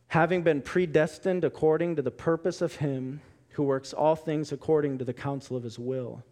having 0.09 0.43
been 0.43 0.61
predestined 0.61 1.45
according 1.45 1.97
to 1.97 2.03
the 2.03 2.11
purpose 2.11 2.61
of 2.61 2.77
him 2.77 3.21
who 3.51 3.63
works 3.63 3.93
all 3.93 4.17
things 4.17 4.53
according 4.53 4.99
to 4.99 5.05
the 5.05 5.15
counsel 5.15 5.57
of 5.57 5.63
his 5.63 5.79
will, 5.79 6.23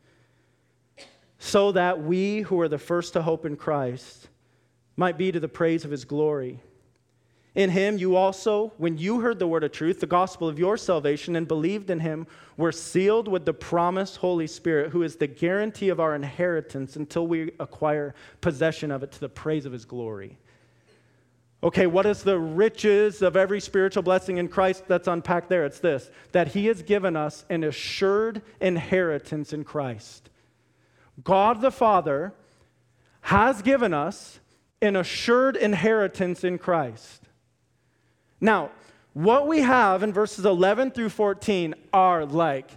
so 1.39 1.73
that 1.73 2.03
we 2.03 2.41
who 2.43 2.61
are 2.61 2.69
the 2.69 2.79
first 2.79 3.15
to 3.15 3.23
hope 3.23 3.47
in 3.47 3.57
Christ 3.57 4.29
might 4.97 5.17
be 5.17 5.33
to 5.33 5.41
the 5.41 5.49
praise 5.49 5.85
of 5.85 5.91
his 5.91 6.05
glory. 6.05 6.61
In 7.55 7.69
him, 7.69 7.99
you 7.99 8.17
also, 8.17 8.73
when 8.79 8.97
you 8.97 9.21
heard 9.21 9.39
the 9.39 9.47
word 9.47 9.63
of 9.63 9.73
truth, 9.73 10.01
the 10.01 10.07
gospel 10.07 10.49
of 10.49 10.59
your 10.59 10.79
salvation, 10.79 11.37
and 11.37 11.47
believed 11.47 11.91
in 11.91 12.01
him, 12.01 12.27
were 12.57 12.73
sealed 12.73 13.29
with 13.29 13.45
the 13.45 13.53
promised 13.53 14.17
Holy 14.17 14.47
Spirit, 14.47 14.91
who 14.91 15.03
is 15.03 15.17
the 15.17 15.27
guarantee 15.27 15.91
of 15.91 16.01
our 16.01 16.15
inheritance 16.15 16.97
until 16.97 17.27
we 17.27 17.51
acquire 17.61 18.15
possession 18.41 18.91
of 18.91 19.03
it 19.03 19.13
to 19.13 19.21
the 19.21 19.29
praise 19.29 19.67
of 19.67 19.73
his 19.73 19.85
glory. 19.85 20.39
Okay, 21.65 21.87
what 21.87 22.07
is 22.07 22.23
the 22.23 22.39
riches 22.39 23.23
of 23.23 23.37
every 23.37 23.61
spiritual 23.61 24.03
blessing 24.03 24.39
in 24.39 24.49
Christ 24.49 24.85
that's 24.89 25.07
unpacked 25.07 25.49
there? 25.49 25.65
It's 25.65 25.79
this 25.79 26.11
that 26.33 26.49
he 26.49 26.67
has 26.67 26.83
given 26.83 27.17
us 27.17 27.45
an 27.51 27.65
assured 27.65 28.43
inheritance 28.61 29.53
in 29.53 29.63
Christ. 29.63 30.31
God 31.23 31.61
the 31.61 31.71
Father 31.71 32.33
has 33.21 33.63
given 33.63 33.93
us 33.93 34.41
an 34.81 34.97
assured 34.97 35.57
inheritance 35.57 36.43
in 36.43 36.59
Christ. 36.59 37.29
Now, 38.43 38.73
what 39.15 39.47
we 39.47 39.61
have 39.61 40.03
in 40.03 40.13
verses 40.13 40.45
11 40.45 40.91
through 40.91 41.11
14 41.11 41.75
are 41.93 42.27
like 42.27 42.71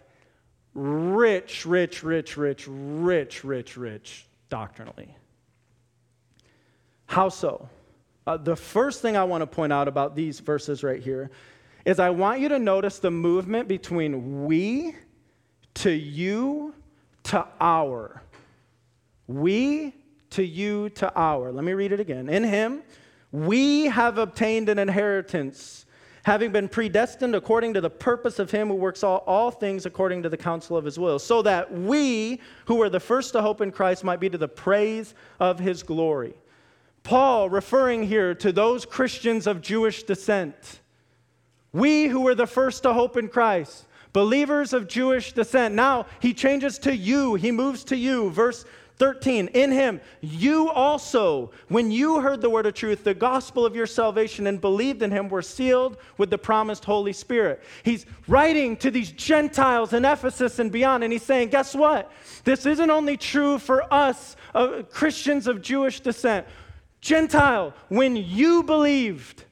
rich, 0.75 1.65
rich, 1.65 2.03
rich, 2.03 2.37
rich, 2.37 2.67
rich, 2.67 3.43
rich, 3.43 3.75
rich 3.75 4.27
doctrinally. 4.47 5.17
How 7.07 7.29
so? 7.29 7.67
Uh, 8.27 8.37
the 8.37 8.55
first 8.55 9.01
thing 9.01 9.17
I 9.17 9.23
want 9.23 9.41
to 9.41 9.47
point 9.47 9.73
out 9.73 9.87
about 9.87 10.15
these 10.15 10.39
verses 10.39 10.83
right 10.83 11.01
here 11.01 11.31
is 11.83 11.99
I 11.99 12.11
want 12.11 12.41
you 12.41 12.49
to 12.49 12.59
notice 12.59 12.99
the 12.99 13.11
movement 13.11 13.67
between 13.67 14.45
we 14.45 14.95
to 15.75 15.89
you 15.89 16.75
to 17.23 17.47
our. 17.59 18.21
We 19.25 19.95
to 20.31 20.45
you 20.45 20.89
to 20.89 21.11
our. 21.15 21.51
Let 21.51 21.63
me 21.63 21.73
read 21.73 21.91
it 21.91 21.99
again. 21.99 22.29
In 22.29 22.43
him, 22.43 22.83
we 23.35 23.85
have 23.87 24.17
obtained 24.17 24.69
an 24.69 24.79
inheritance, 24.79 25.85
having 26.23 26.51
been 26.51 26.69
predestined 26.69 27.35
according 27.35 27.73
to 27.73 27.81
the 27.81 27.89
purpose 27.89 28.39
of 28.39 28.49
him 28.49 28.69
who 28.69 28.75
works 28.75 29.03
all, 29.03 29.23
all 29.27 29.51
things 29.51 29.85
according 29.85 30.23
to 30.23 30.29
the 30.29 30.37
counsel 30.37 30.77
of 30.77 30.85
his 30.85 30.97
will, 30.97 31.19
so 31.19 31.41
that 31.41 31.71
we, 31.71 32.39
who 32.65 32.75
were 32.75 32.89
the 32.89 32.99
first 32.99 33.33
to 33.33 33.41
hope 33.41 33.59
in 33.59 33.71
Christ, 33.71 34.03
might 34.05 34.21
be 34.21 34.29
to 34.29 34.37
the 34.37 34.47
praise 34.47 35.13
of 35.39 35.59
his 35.59 35.83
glory. 35.83 36.33
Paul 37.03 37.49
referring 37.49 38.03
here 38.03 38.33
to 38.35 38.51
those 38.51 38.85
Christians 38.85 39.47
of 39.47 39.61
Jewish 39.61 40.03
descent. 40.03 40.79
We 41.73 42.07
who 42.07 42.21
were 42.21 42.35
the 42.35 42.47
first 42.47 42.83
to 42.83 42.93
hope 42.93 43.17
in 43.17 43.27
Christ, 43.27 43.85
believers 44.13 44.71
of 44.71 44.87
Jewish 44.87 45.33
descent. 45.33 45.75
Now 45.75 46.05
he 46.21 46.33
changes 46.33 46.79
to 46.79 46.95
you, 46.95 47.35
he 47.35 47.51
moves 47.51 47.83
to 47.83 47.97
you. 47.97 48.31
Verse 48.31 48.63
13, 48.97 49.47
in 49.49 49.71
him, 49.71 49.99
you 50.21 50.69
also, 50.69 51.51
when 51.67 51.91
you 51.91 52.21
heard 52.21 52.41
the 52.41 52.49
word 52.49 52.65
of 52.65 52.73
truth, 52.73 53.03
the 53.03 53.13
gospel 53.13 53.65
of 53.65 53.75
your 53.75 53.85
salvation, 53.85 54.47
and 54.47 54.61
believed 54.61 55.01
in 55.01 55.11
him, 55.11 55.27
were 55.27 55.41
sealed 55.41 55.97
with 56.17 56.29
the 56.29 56.37
promised 56.37 56.85
Holy 56.85 57.11
Spirit. 57.11 57.61
He's 57.83 58.05
writing 58.27 58.77
to 58.77 58.91
these 58.91 59.11
Gentiles 59.11 59.91
in 59.91 60.05
Ephesus 60.05 60.59
and 60.59 60.71
beyond, 60.71 61.03
and 61.03 61.11
he's 61.11 61.23
saying, 61.23 61.49
guess 61.49 61.75
what? 61.75 62.11
This 62.45 62.65
isn't 62.65 62.89
only 62.89 63.17
true 63.17 63.59
for 63.59 63.93
us, 63.93 64.37
uh, 64.53 64.83
Christians 64.89 65.47
of 65.47 65.61
Jewish 65.61 65.99
descent. 65.99 66.47
Gentile, 67.01 67.73
when 67.89 68.15
you 68.15 68.63
believed, 68.63 69.43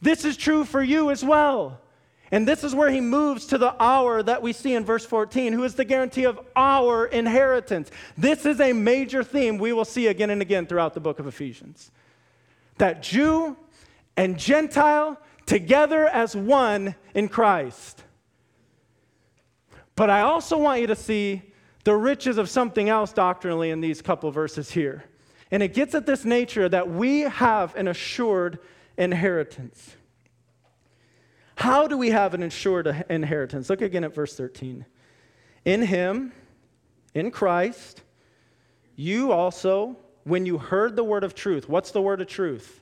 this 0.00 0.24
is 0.24 0.36
true 0.36 0.64
for 0.64 0.82
you 0.82 1.10
as 1.10 1.22
well. 1.24 1.80
And 2.32 2.46
this 2.46 2.62
is 2.62 2.74
where 2.74 2.90
he 2.90 3.00
moves 3.00 3.46
to 3.46 3.58
the 3.58 3.74
hour 3.82 4.22
that 4.22 4.40
we 4.40 4.52
see 4.52 4.74
in 4.74 4.84
verse 4.84 5.04
14, 5.04 5.52
who 5.52 5.64
is 5.64 5.74
the 5.74 5.84
guarantee 5.84 6.24
of 6.24 6.38
our 6.54 7.06
inheritance. 7.06 7.90
This 8.16 8.46
is 8.46 8.60
a 8.60 8.72
major 8.72 9.24
theme 9.24 9.58
we 9.58 9.72
will 9.72 9.84
see 9.84 10.06
again 10.06 10.30
and 10.30 10.40
again 10.40 10.66
throughout 10.66 10.94
the 10.94 11.00
book 11.00 11.18
of 11.18 11.26
Ephesians. 11.26 11.90
That 12.78 13.02
Jew 13.02 13.56
and 14.16 14.38
Gentile 14.38 15.18
together 15.44 16.06
as 16.06 16.36
one 16.36 16.94
in 17.14 17.28
Christ. 17.28 18.04
But 19.96 20.08
I 20.08 20.20
also 20.20 20.56
want 20.56 20.80
you 20.80 20.86
to 20.86 20.96
see 20.96 21.42
the 21.82 21.96
riches 21.96 22.38
of 22.38 22.48
something 22.48 22.88
else 22.88 23.12
doctrinally 23.12 23.70
in 23.70 23.80
these 23.80 24.00
couple 24.00 24.30
verses 24.30 24.70
here. 24.70 25.04
And 25.50 25.62
it 25.62 25.74
gets 25.74 25.96
at 25.96 26.06
this 26.06 26.24
nature 26.24 26.68
that 26.68 26.88
we 26.88 27.22
have 27.22 27.74
an 27.74 27.88
assured 27.88 28.60
inheritance. 28.96 29.96
How 31.60 31.86
do 31.86 31.98
we 31.98 32.08
have 32.08 32.32
an 32.32 32.42
insured 32.42 33.04
inheritance? 33.10 33.68
Look 33.68 33.82
again 33.82 34.02
at 34.02 34.14
verse 34.14 34.34
13. 34.34 34.86
In 35.66 35.82
him, 35.82 36.32
in 37.12 37.30
Christ, 37.30 38.02
you 38.96 39.30
also, 39.30 39.98
when 40.24 40.46
you 40.46 40.56
heard 40.56 40.96
the 40.96 41.04
word 41.04 41.22
of 41.22 41.34
truth, 41.34 41.68
what's 41.68 41.90
the 41.90 42.00
word 42.00 42.22
of 42.22 42.28
truth? 42.28 42.80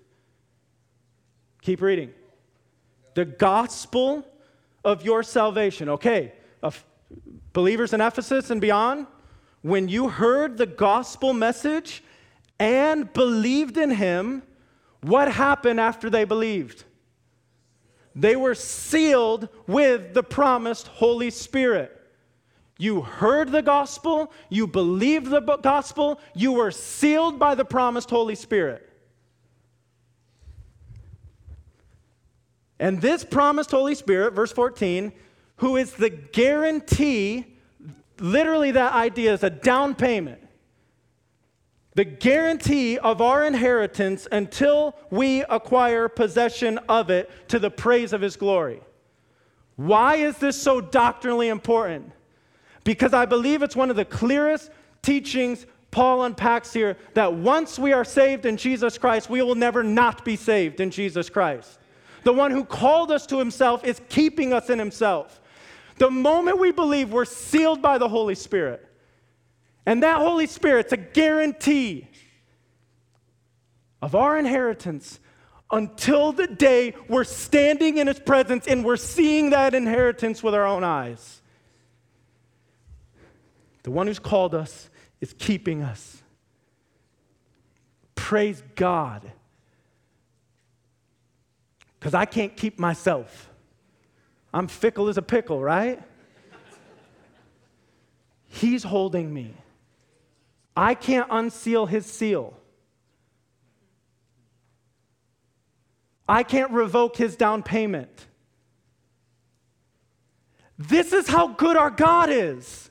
Keep 1.61 1.83
reading. 1.83 2.13
The 3.15 3.25
gospel 3.25 4.25
of 4.85 5.05
your 5.05 5.25
salvation. 5.25 5.89
Okay, 5.89 6.33
believers 7.53 7.93
in 7.93 8.01
Ephesus 8.01 8.49
and 8.49 8.61
beyond, 8.61 9.09
when 9.63 9.89
you 9.89 10.09
heard 10.09 10.57
the 10.57 10.67
gospel 10.67 11.33
message 11.33 12.05
and 12.61 13.13
believed 13.13 13.77
in 13.77 13.91
him, 13.91 14.45
what 15.01 15.33
happened 15.33 15.81
after 15.81 16.09
they 16.09 16.23
believed? 16.23 16.85
They 18.19 18.35
were 18.35 18.57
sealed 18.57 19.49
with 19.69 20.13
the 20.13 20.25
promised 20.25 20.89
Holy 20.89 21.31
Spirit. 21.31 21.95
You 22.77 23.03
heard 23.03 23.53
the 23.53 23.63
gospel, 23.63 24.33
you 24.49 24.67
believed 24.67 25.31
the 25.31 25.41
gospel, 25.41 26.21
you 26.35 26.51
were 26.51 26.73
sealed 26.73 27.39
by 27.39 27.55
the 27.55 27.65
promised 27.65 28.11
Holy 28.11 28.35
Spirit. 28.35 28.89
And 32.81 33.01
this 33.01 33.25
promised 33.25 33.71
Holy 33.71 33.95
Spirit, 33.95 34.33
verse 34.33 34.51
14, 34.51 35.13
who 35.59 35.77
is 35.77 35.93
the 35.93 36.11
guarantee, 36.11 37.57
literally, 38.19 38.73
that 38.73 38.95
idea 38.95 39.33
is 39.33 39.45
a 39.45 39.51
down 39.51 39.95
payment 39.95 40.41
the 41.99 42.05
guarantee 42.05 42.97
of 42.97 43.21
our 43.21 43.43
inheritance 43.45 44.29
until 44.31 44.95
we 45.11 45.43
acquire 45.43 46.07
possession 46.07 46.79
of 46.89 47.11
it 47.11 47.29
to 47.49 47.59
the 47.59 47.73
praise 47.73 48.13
of 48.13 48.21
his 48.21 48.37
glory. 48.37 48.81
Why 49.75 50.15
is 50.15 50.39
this 50.39 50.63
so 50.63 50.81
doctrinally 50.81 51.49
important? 51.49 52.13
Because 52.85 53.13
I 53.13 53.27
believe 53.27 53.65
it's 53.65 53.75
one 53.75 53.91
of 53.91 53.97
the 53.97 54.05
clearest 54.05 54.71
teachings 55.03 55.67
Paul 55.91 56.23
unpacks 56.23 56.73
here 56.73 56.97
that 57.15 57.35
once 57.35 57.81
we 57.81 57.93
are 57.93 58.05
saved 58.05 58.47
in 58.47 58.57
Jesus 58.57 58.97
Christ, 58.97 59.29
we 59.29 59.43
will 59.43 59.57
never 59.57 59.83
not 59.83 60.25
be 60.25 60.37
saved 60.37 60.79
in 60.79 60.93
Jesus 60.93 61.29
Christ. 61.29 61.81
The 62.23 62.33
one 62.33 62.53
who 62.53 62.65
called 62.65 63.11
us 63.11 63.27
to 63.27 63.41
himself 63.41 63.85
is 63.85 64.01
keeping 64.09 64.53
us 64.53 64.71
in 64.71 64.79
himself. 64.79 65.41
The 65.97 66.13
moment 66.13 66.61
we 66.61 66.71
believe, 66.71 67.11
we're 67.11 67.25
sealed 67.25 67.83
by 67.83 67.99
the 67.99 68.09
Holy 68.09 68.37
Spirit. 68.37 68.88
And 69.87 70.03
that 70.03 70.19
Holy 70.19 70.47
Spirit's 70.47 70.93
a 70.93 70.97
guarantee 70.97 72.09
of 74.03 74.15
our 74.15 74.39
inheritance 74.39 75.19
until 75.71 76.33
the 76.33 76.47
day 76.47 76.95
we're 77.09 77.25
standing 77.25 77.99
in 77.99 78.07
His 78.07 78.19
presence 78.19 78.67
and 78.67 78.85
we're 78.85 78.97
seeing 78.97 79.51
that 79.51 79.75
inheritance 79.75 80.43
with 80.43 80.55
our 80.55 80.67
own 80.67 80.85
eyes. 80.85 81.43
The 83.83 83.91
one 83.91 84.07
who's 84.07 84.19
called 84.19 84.55
us 84.55 84.91
is 85.21 85.35
keeping 85.39 85.83
us. 85.83 86.23
Praise 88.15 88.63
God. 88.75 89.33
Because 91.99 92.15
I 92.15 92.25
can't 92.25 92.57
keep 92.57 92.79
myself. 92.79 93.49
I'm 94.53 94.69
fickle 94.69 95.09
as 95.09 95.19
a 95.19 95.23
pickle, 95.23 95.61
right? 95.61 96.03
He's 98.49 98.83
holding 98.83 99.33
me. 99.33 99.55
I 100.79 100.95
can't 100.95 101.27
unseal 101.29 101.87
his 101.87 102.07
seal. 102.07 102.57
I 106.29 106.45
can't 106.45 106.71
revoke 106.71 107.17
his 107.17 107.35
down 107.35 107.65
payment. 107.65 108.27
This 110.79 111.13
is 111.13 111.27
how 111.27 111.49
good 111.49 111.77
our 111.77 111.91
God 111.91 112.31
is. 112.31 112.91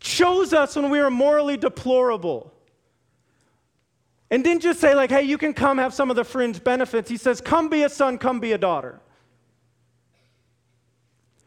Chose 0.00 0.52
us 0.52 0.76
when 0.76 0.90
we 0.90 1.00
were 1.00 1.10
morally 1.10 1.56
deplorable. 1.56 2.52
And 4.30 4.44
didn't 4.44 4.60
just 4.60 4.80
say, 4.80 4.94
like, 4.94 5.08
hey, 5.08 5.22
you 5.22 5.38
can 5.38 5.54
come 5.54 5.78
have 5.78 5.94
some 5.94 6.10
of 6.10 6.16
the 6.16 6.24
fringe 6.24 6.62
benefits. 6.62 7.08
He 7.08 7.16
says, 7.16 7.40
come 7.40 7.70
be 7.70 7.84
a 7.84 7.88
son, 7.88 8.18
come 8.18 8.38
be 8.38 8.52
a 8.52 8.58
daughter. 8.58 9.00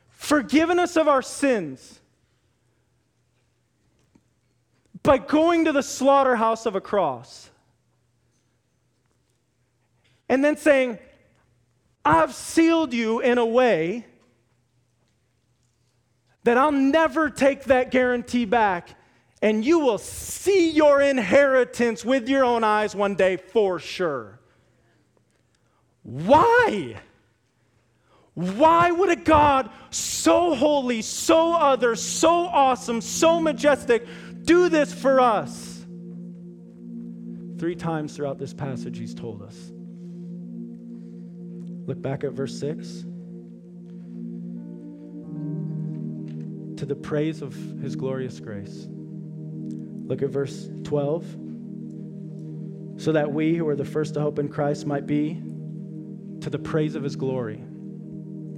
Forgiven 0.10 0.80
us 0.80 0.98
of 0.98 1.08
our 1.08 1.22
sins 1.22 2.00
by 5.04 5.18
going 5.18 5.66
to 5.66 5.74
the 5.74 5.84
slaughterhouse 5.84 6.66
of 6.66 6.76
a 6.76 6.82
cross 6.82 7.50
and 10.30 10.44
then 10.44 10.58
saying, 10.58 10.98
I've 12.06 12.34
sealed 12.34 12.94
you 12.94 13.20
in 13.20 13.38
a 13.38 13.46
way 13.46 14.06
that 16.44 16.58
I'll 16.58 16.72
never 16.72 17.30
take 17.30 17.66
that 17.66 17.92
guarantee 17.92 18.46
back, 18.46 18.98
and 19.42 19.64
you 19.64 19.80
will 19.80 19.98
see 19.98 20.72
your 20.72 21.02
inheritance 21.02 22.04
with 22.04 22.28
your 22.28 22.44
own 22.44 22.64
eyes 22.64 22.96
one 22.96 23.16
day 23.16 23.38
for 23.38 23.80
sure. 23.80 24.40
Why? 26.04 26.98
Why 28.34 28.92
would 28.92 29.10
a 29.10 29.16
God 29.16 29.70
so 29.90 30.56
holy, 30.56 31.02
so 31.02 31.54
other, 31.54 31.96
so 31.96 32.48
awesome, 32.48 33.00
so 33.00 33.40
majestic 33.40 34.06
do 34.44 34.70
this 34.70 34.94
for 34.94 35.20
us. 35.20 35.86
Three 37.58 37.76
times 37.76 38.16
throughout 38.16 38.40
this 38.40 38.54
passage, 38.54 38.98
he's 38.98 39.14
told 39.14 39.42
us. 39.42 39.72
Look 41.88 42.02
back 42.02 42.24
at 42.24 42.32
verse 42.34 42.60
6. 42.60 43.06
To 46.78 46.86
the 46.86 46.96
praise 46.96 47.42
of 47.42 47.54
his 47.82 47.96
glorious 47.96 48.40
grace. 48.40 48.88
Look 48.90 50.22
at 50.22 50.30
verse 50.30 50.70
12. 50.84 51.26
So 52.98 53.12
that 53.14 53.32
we 53.32 53.56
who 53.56 53.68
are 53.68 53.76
the 53.76 53.86
first 53.86 54.16
to 54.16 54.22
hope 54.22 54.40
in 54.40 54.50
Christ 54.50 54.86
might 54.86 55.08
be 55.08 55.42
to 56.42 56.50
the 56.50 56.60
praise 56.60 56.96
of 56.96 57.04
his 57.04 57.16
glory. 57.16 57.64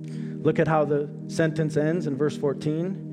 Look 0.08 0.60
at 0.60 0.68
how 0.68 0.86
the 0.86 1.10
sentence 1.28 1.78
ends 1.78 2.08
in 2.08 2.18
verse 2.18 2.36
14 2.38 3.05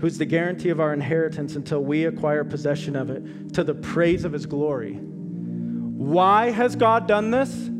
who's 0.00 0.18
the 0.18 0.24
guarantee 0.24 0.68
of 0.70 0.80
our 0.80 0.92
inheritance 0.92 1.56
until 1.56 1.82
we 1.82 2.04
acquire 2.04 2.44
possession 2.44 2.96
of 2.96 3.10
it, 3.10 3.52
to 3.54 3.64
the 3.64 3.74
praise 3.74 4.24
of 4.24 4.32
his 4.32 4.46
glory. 4.46 4.94
Why 4.94 6.50
has 6.50 6.76
God 6.76 7.06
done 7.08 7.30
this? 7.30 7.70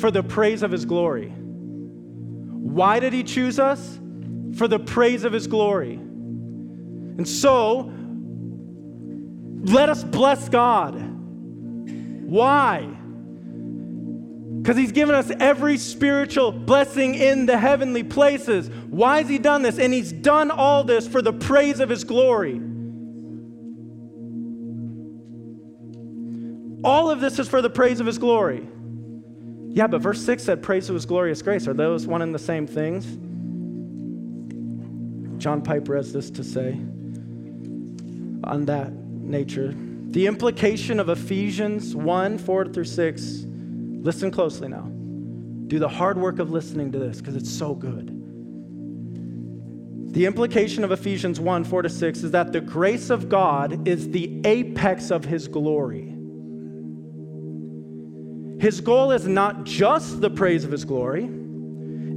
For 0.00 0.10
the 0.10 0.22
praise 0.22 0.62
of 0.62 0.70
his 0.70 0.84
glory. 0.84 1.28
Why 1.28 3.00
did 3.00 3.12
he 3.12 3.22
choose 3.22 3.58
us? 3.58 3.98
For 4.56 4.68
the 4.68 4.78
praise 4.78 5.24
of 5.24 5.32
his 5.32 5.46
glory. 5.46 5.94
And 5.94 7.26
so, 7.28 7.92
let 9.64 9.88
us 9.88 10.04
bless 10.04 10.48
God. 10.48 10.94
Why? 12.24 12.88
Because 14.62 14.76
he's 14.76 14.92
given 14.92 15.16
us 15.16 15.32
every 15.40 15.76
spiritual 15.76 16.52
blessing 16.52 17.16
in 17.16 17.46
the 17.46 17.58
heavenly 17.58 18.04
places. 18.04 18.70
Why 18.90 19.18
has 19.18 19.28
he 19.28 19.38
done 19.38 19.62
this? 19.62 19.76
And 19.80 19.92
he's 19.92 20.12
done 20.12 20.52
all 20.52 20.84
this 20.84 21.08
for 21.08 21.20
the 21.20 21.32
praise 21.32 21.80
of 21.80 21.88
his 21.88 22.04
glory. 22.04 22.60
All 26.84 27.10
of 27.10 27.20
this 27.20 27.40
is 27.40 27.48
for 27.48 27.60
the 27.60 27.70
praise 27.70 27.98
of 27.98 28.06
his 28.06 28.18
glory. 28.18 28.64
Yeah, 29.70 29.88
but 29.88 30.00
verse 30.00 30.24
6 30.24 30.44
said, 30.44 30.62
Praise 30.62 30.86
to 30.86 30.94
his 30.94 31.06
glorious 31.06 31.42
grace. 31.42 31.66
Are 31.66 31.74
those 31.74 32.06
one 32.06 32.22
and 32.22 32.32
the 32.32 32.38
same 32.38 32.68
things? 32.68 33.06
John 35.42 35.60
Piper 35.60 35.96
has 35.96 36.12
this 36.12 36.30
to 36.30 36.44
say 36.44 36.78
on 38.44 38.64
that 38.66 38.92
nature. 38.92 39.74
The 40.10 40.26
implication 40.26 41.00
of 41.00 41.08
Ephesians 41.08 41.96
1 41.96 42.38
4 42.38 42.66
through 42.66 42.84
6, 42.84 43.46
listen 44.02 44.30
closely 44.30 44.68
now. 44.68 44.88
Do 45.68 45.78
the 45.78 45.88
hard 45.88 46.18
work 46.18 46.38
of 46.38 46.50
listening 46.50 46.92
to 46.92 46.98
this 46.98 47.18
because 47.18 47.36
it's 47.36 47.50
so 47.50 47.74
good. 47.74 48.18
The 50.12 50.26
implication 50.26 50.84
of 50.84 50.92
Ephesians 50.92 51.40
1 51.40 51.64
4 51.64 51.82
to 51.82 51.88
6 51.88 52.22
is 52.22 52.30
that 52.32 52.52
the 52.52 52.60
grace 52.60 53.08
of 53.08 53.30
God 53.30 53.88
is 53.88 54.10
the 54.10 54.42
apex 54.44 55.10
of 55.10 55.24
his 55.24 55.48
glory. 55.48 56.08
His 58.60 58.80
goal 58.82 59.12
is 59.12 59.26
not 59.26 59.64
just 59.64 60.20
the 60.20 60.28
praise 60.30 60.64
of 60.64 60.70
his 60.70 60.84
glory, 60.84 61.30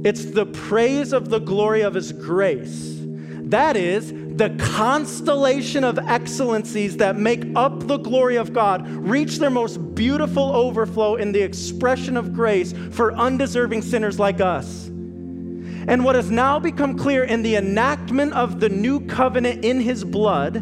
it's 0.04 0.26
the 0.26 0.46
praise 0.46 1.12
of 1.12 1.30
the 1.30 1.38
glory 1.38 1.80
of 1.80 1.94
his 1.94 2.12
grace. 2.12 3.05
That 3.46 3.76
is, 3.76 4.12
the 4.12 4.54
constellation 4.58 5.84
of 5.84 5.98
excellencies 6.00 6.96
that 6.96 7.16
make 7.16 7.44
up 7.54 7.86
the 7.86 7.96
glory 7.96 8.36
of 8.36 8.52
God 8.52 8.88
reach 8.88 9.38
their 9.38 9.50
most 9.50 9.94
beautiful 9.94 10.54
overflow 10.54 11.14
in 11.14 11.30
the 11.30 11.42
expression 11.42 12.16
of 12.16 12.34
grace 12.34 12.74
for 12.90 13.14
undeserving 13.14 13.82
sinners 13.82 14.18
like 14.18 14.40
us. 14.40 14.88
And 14.88 16.04
what 16.04 16.16
has 16.16 16.28
now 16.28 16.58
become 16.58 16.98
clear 16.98 17.22
in 17.22 17.42
the 17.42 17.54
enactment 17.54 18.32
of 18.32 18.58
the 18.58 18.68
new 18.68 19.06
covenant 19.06 19.64
in 19.64 19.80
his 19.80 20.02
blood 20.02 20.56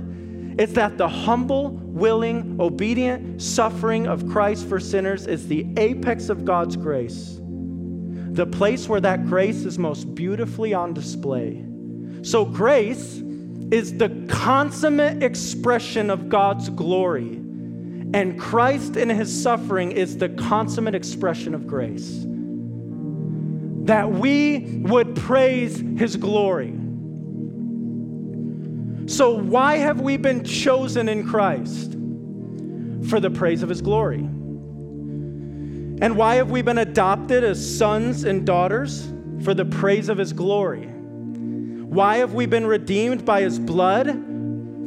is 0.61 0.75
that 0.75 0.99
the 0.99 1.09
humble 1.09 1.71
willing, 1.71 2.59
obedient 2.61 3.41
suffering 3.41 4.07
of 4.07 4.29
Christ 4.29 4.69
for 4.69 4.79
sinners 4.79 5.27
is 5.27 5.49
the 5.49 5.67
apex 5.79 6.29
of 6.29 6.45
God's 6.45 6.77
grace, 6.77 7.41
the 7.41 8.47
place 8.47 8.91
where 8.91 9.01
that 9.01 9.27
grace 9.27 9.65
is 9.65 9.79
most 9.79 10.15
beautifully 10.15 10.75
on 10.75 10.93
display. 10.93 11.65
So, 12.25 12.47
grace 12.47 13.23
is 13.71 13.99
the 13.99 14.09
consummate 14.31 15.23
expression 15.23 16.09
of 16.09 16.31
God's 16.31 16.71
glory, 16.71 17.37
and 18.15 18.41
Christ 18.41 18.97
in 18.97 19.11
his 19.11 19.43
suffering 19.43 19.93
is 19.93 20.17
the 20.17 20.31
consummate 20.31 20.95
expression 20.95 21.55
of 21.55 21.67
grace. 21.67 22.25
That 23.85 24.11
we 24.11 24.81
would 24.85 25.15
praise 25.17 25.79
his 25.99 26.17
glory. 26.17 26.73
So, 29.07 29.37
why 29.37 29.77
have 29.77 30.01
we 30.01 30.17
been 30.17 30.45
chosen 30.45 31.11
in 31.11 31.29
Christ? 31.29 31.93
For 33.11 33.21
the 33.21 33.31
praise 33.31 33.63
of 33.63 33.69
his 33.69 33.83
glory. 33.83 34.21
And 36.01 36.17
why 36.17 36.37
have 36.37 36.51
we 36.51 36.63
been 36.63 36.79
adopted 36.79 37.45
as 37.45 37.79
sons 37.79 38.25
and 38.25 38.47
daughters? 38.47 39.13
For 39.43 39.53
the 39.53 39.67
praise 39.67 40.09
of 40.09 40.17
his 40.17 40.33
glory. 40.33 40.94
Why 41.95 42.17
have 42.17 42.35
we 42.35 42.47
been 42.47 42.67
redeemed 42.67 43.25
by 43.25 43.43
his 43.43 43.57
blood? 43.57 44.09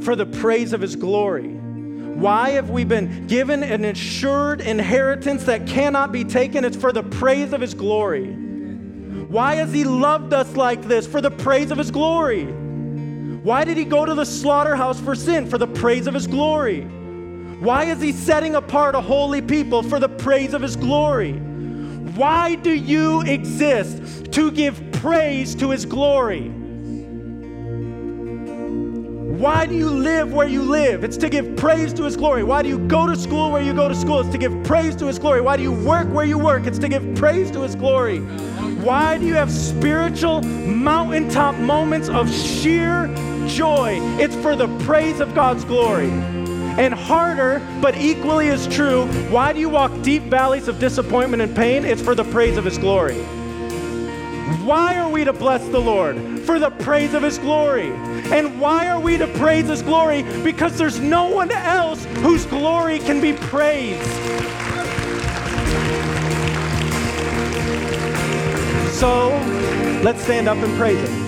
For 0.04 0.14
the 0.14 0.26
praise 0.26 0.74
of 0.74 0.82
his 0.82 0.98
glory. 0.98 1.48
Why 1.48 2.50
have 2.50 2.70
we 2.70 2.84
been 2.84 3.28
given 3.28 3.64
an 3.64 3.86
assured 3.86 4.60
inheritance 4.60 5.46
that 5.46 5.66
cannot 5.66 6.12
be 6.12 6.26
taken? 6.26 6.66
It's 6.66 6.76
for 6.76 6.92
the 6.92 7.04
praise 7.04 7.54
of 7.54 7.62
his 7.62 7.74
glory. 7.74 8.34
Why 8.34 9.56
has 9.56 9.72
he 9.72 9.86
loved 9.86 10.34
us 10.34 10.54
like 10.58 10.82
this? 10.82 11.08
For 11.08 11.22
the 11.22 11.32
praise 11.32 11.72
of 11.72 11.78
his 11.78 11.92
glory. 11.92 12.44
Why 12.44 13.64
did 13.64 13.78
he 13.78 13.86
go 13.86 14.06
to 14.06 14.14
the 14.14 14.26
slaughterhouse 14.26 15.00
for 15.00 15.16
sin? 15.16 15.50
For 15.50 15.58
the 15.58 15.66
praise 15.66 16.08
of 16.08 16.14
his 16.14 16.28
glory. 16.28 16.82
Why 16.82 17.86
is 17.86 18.02
he 18.02 18.12
setting 18.12 18.56
apart 18.56 18.96
a 18.96 19.02
holy 19.02 19.42
people? 19.42 19.82
For 19.82 20.02
the 20.02 20.10
praise 20.10 20.54
of 20.54 20.62
his 20.62 20.76
glory. 20.76 21.36
Why 22.18 22.56
do 22.56 22.72
you 22.72 23.22
exist? 23.22 24.34
To 24.34 24.52
give 24.52 24.82
praise 24.92 25.56
to 25.56 25.70
his 25.70 25.86
glory. 25.86 26.52
Why 29.38 29.66
do 29.66 29.76
you 29.76 29.90
live 29.90 30.34
where 30.34 30.48
you 30.48 30.64
live? 30.64 31.04
It's 31.04 31.18
to 31.18 31.30
give 31.30 31.56
praise 31.56 31.94
to 31.94 32.04
His 32.04 32.18
glory. 32.18 32.44
Why 32.44 32.64
do 32.64 32.70
you 32.70 32.80
go 32.80 33.08
to 33.08 33.16
school 33.16 33.52
where 33.52 33.62
you 33.62 33.74
go 33.74 33.88
to 33.88 33.96
school? 33.96 34.20
It's 34.20 34.30
to 34.30 34.38
give 34.38 34.64
praise 34.64 34.96
to 34.98 35.06
His 35.06 35.20
glory. 35.20 35.42
Why 35.42 35.58
do 35.58 35.64
you 35.64 35.72
work 35.72 36.08
where 36.12 36.26
you 36.26 36.38
work? 36.38 36.66
It's 36.66 36.80
to 36.80 36.90
give 36.90 37.16
praise 37.16 37.52
to 37.52 37.62
His 37.62 37.76
glory. 37.76 38.20
Why 38.82 39.18
do 39.18 39.26
you 39.26 39.36
have 39.36 39.52
spiritual 39.52 40.42
mountaintop 40.42 41.56
moments 41.56 42.10
of 42.10 42.32
sheer 42.32 43.08
joy. 43.48 44.00
It's 44.20 44.36
for 44.36 44.56
the 44.56 44.68
praise 44.80 45.20
of 45.20 45.34
God's 45.34 45.64
glory. 45.64 46.10
And 46.10 46.94
harder, 46.94 47.60
but 47.82 47.98
equally 47.98 48.50
as 48.50 48.68
true, 48.68 49.06
why 49.30 49.52
do 49.52 49.60
you 49.60 49.70
walk 49.70 49.92
deep 50.04 50.24
valleys 50.24 50.68
of 50.68 50.80
disappointment 50.80 51.42
and 51.42 51.56
pain? 51.56 51.86
It's 51.86 52.02
for 52.02 52.14
the 52.14 52.24
praise 52.26 52.58
of 52.58 52.66
His 52.66 52.78
glory. 52.78 53.26
Why 54.64 54.98
are 54.98 55.10
we 55.10 55.24
to 55.24 55.34
bless 55.34 55.68
the 55.68 55.80
Lord? 55.80 56.18
For 56.42 56.60
the 56.60 56.70
praise 56.70 57.14
of 57.14 57.24
His 57.24 57.38
glory. 57.38 57.92
And 58.32 58.60
why 58.60 58.88
are 58.88 59.00
we 59.00 59.18
to 59.18 59.28
praise 59.28 59.68
His 59.68 59.82
glory? 59.82 60.24
Because 60.44 60.78
there's 60.78 61.00
no 61.00 61.28
one 61.28 61.52
else 61.52 62.06
whose 62.20 62.46
glory 62.46 63.00
can 63.00 63.22
be 63.22 63.34
praised. 63.34 64.04
So 68.94 69.30
let's 70.04 70.22
stand 70.24 70.48
up 70.48 70.58
and 70.58 70.78
praise 70.78 71.00
Him. 71.08 71.27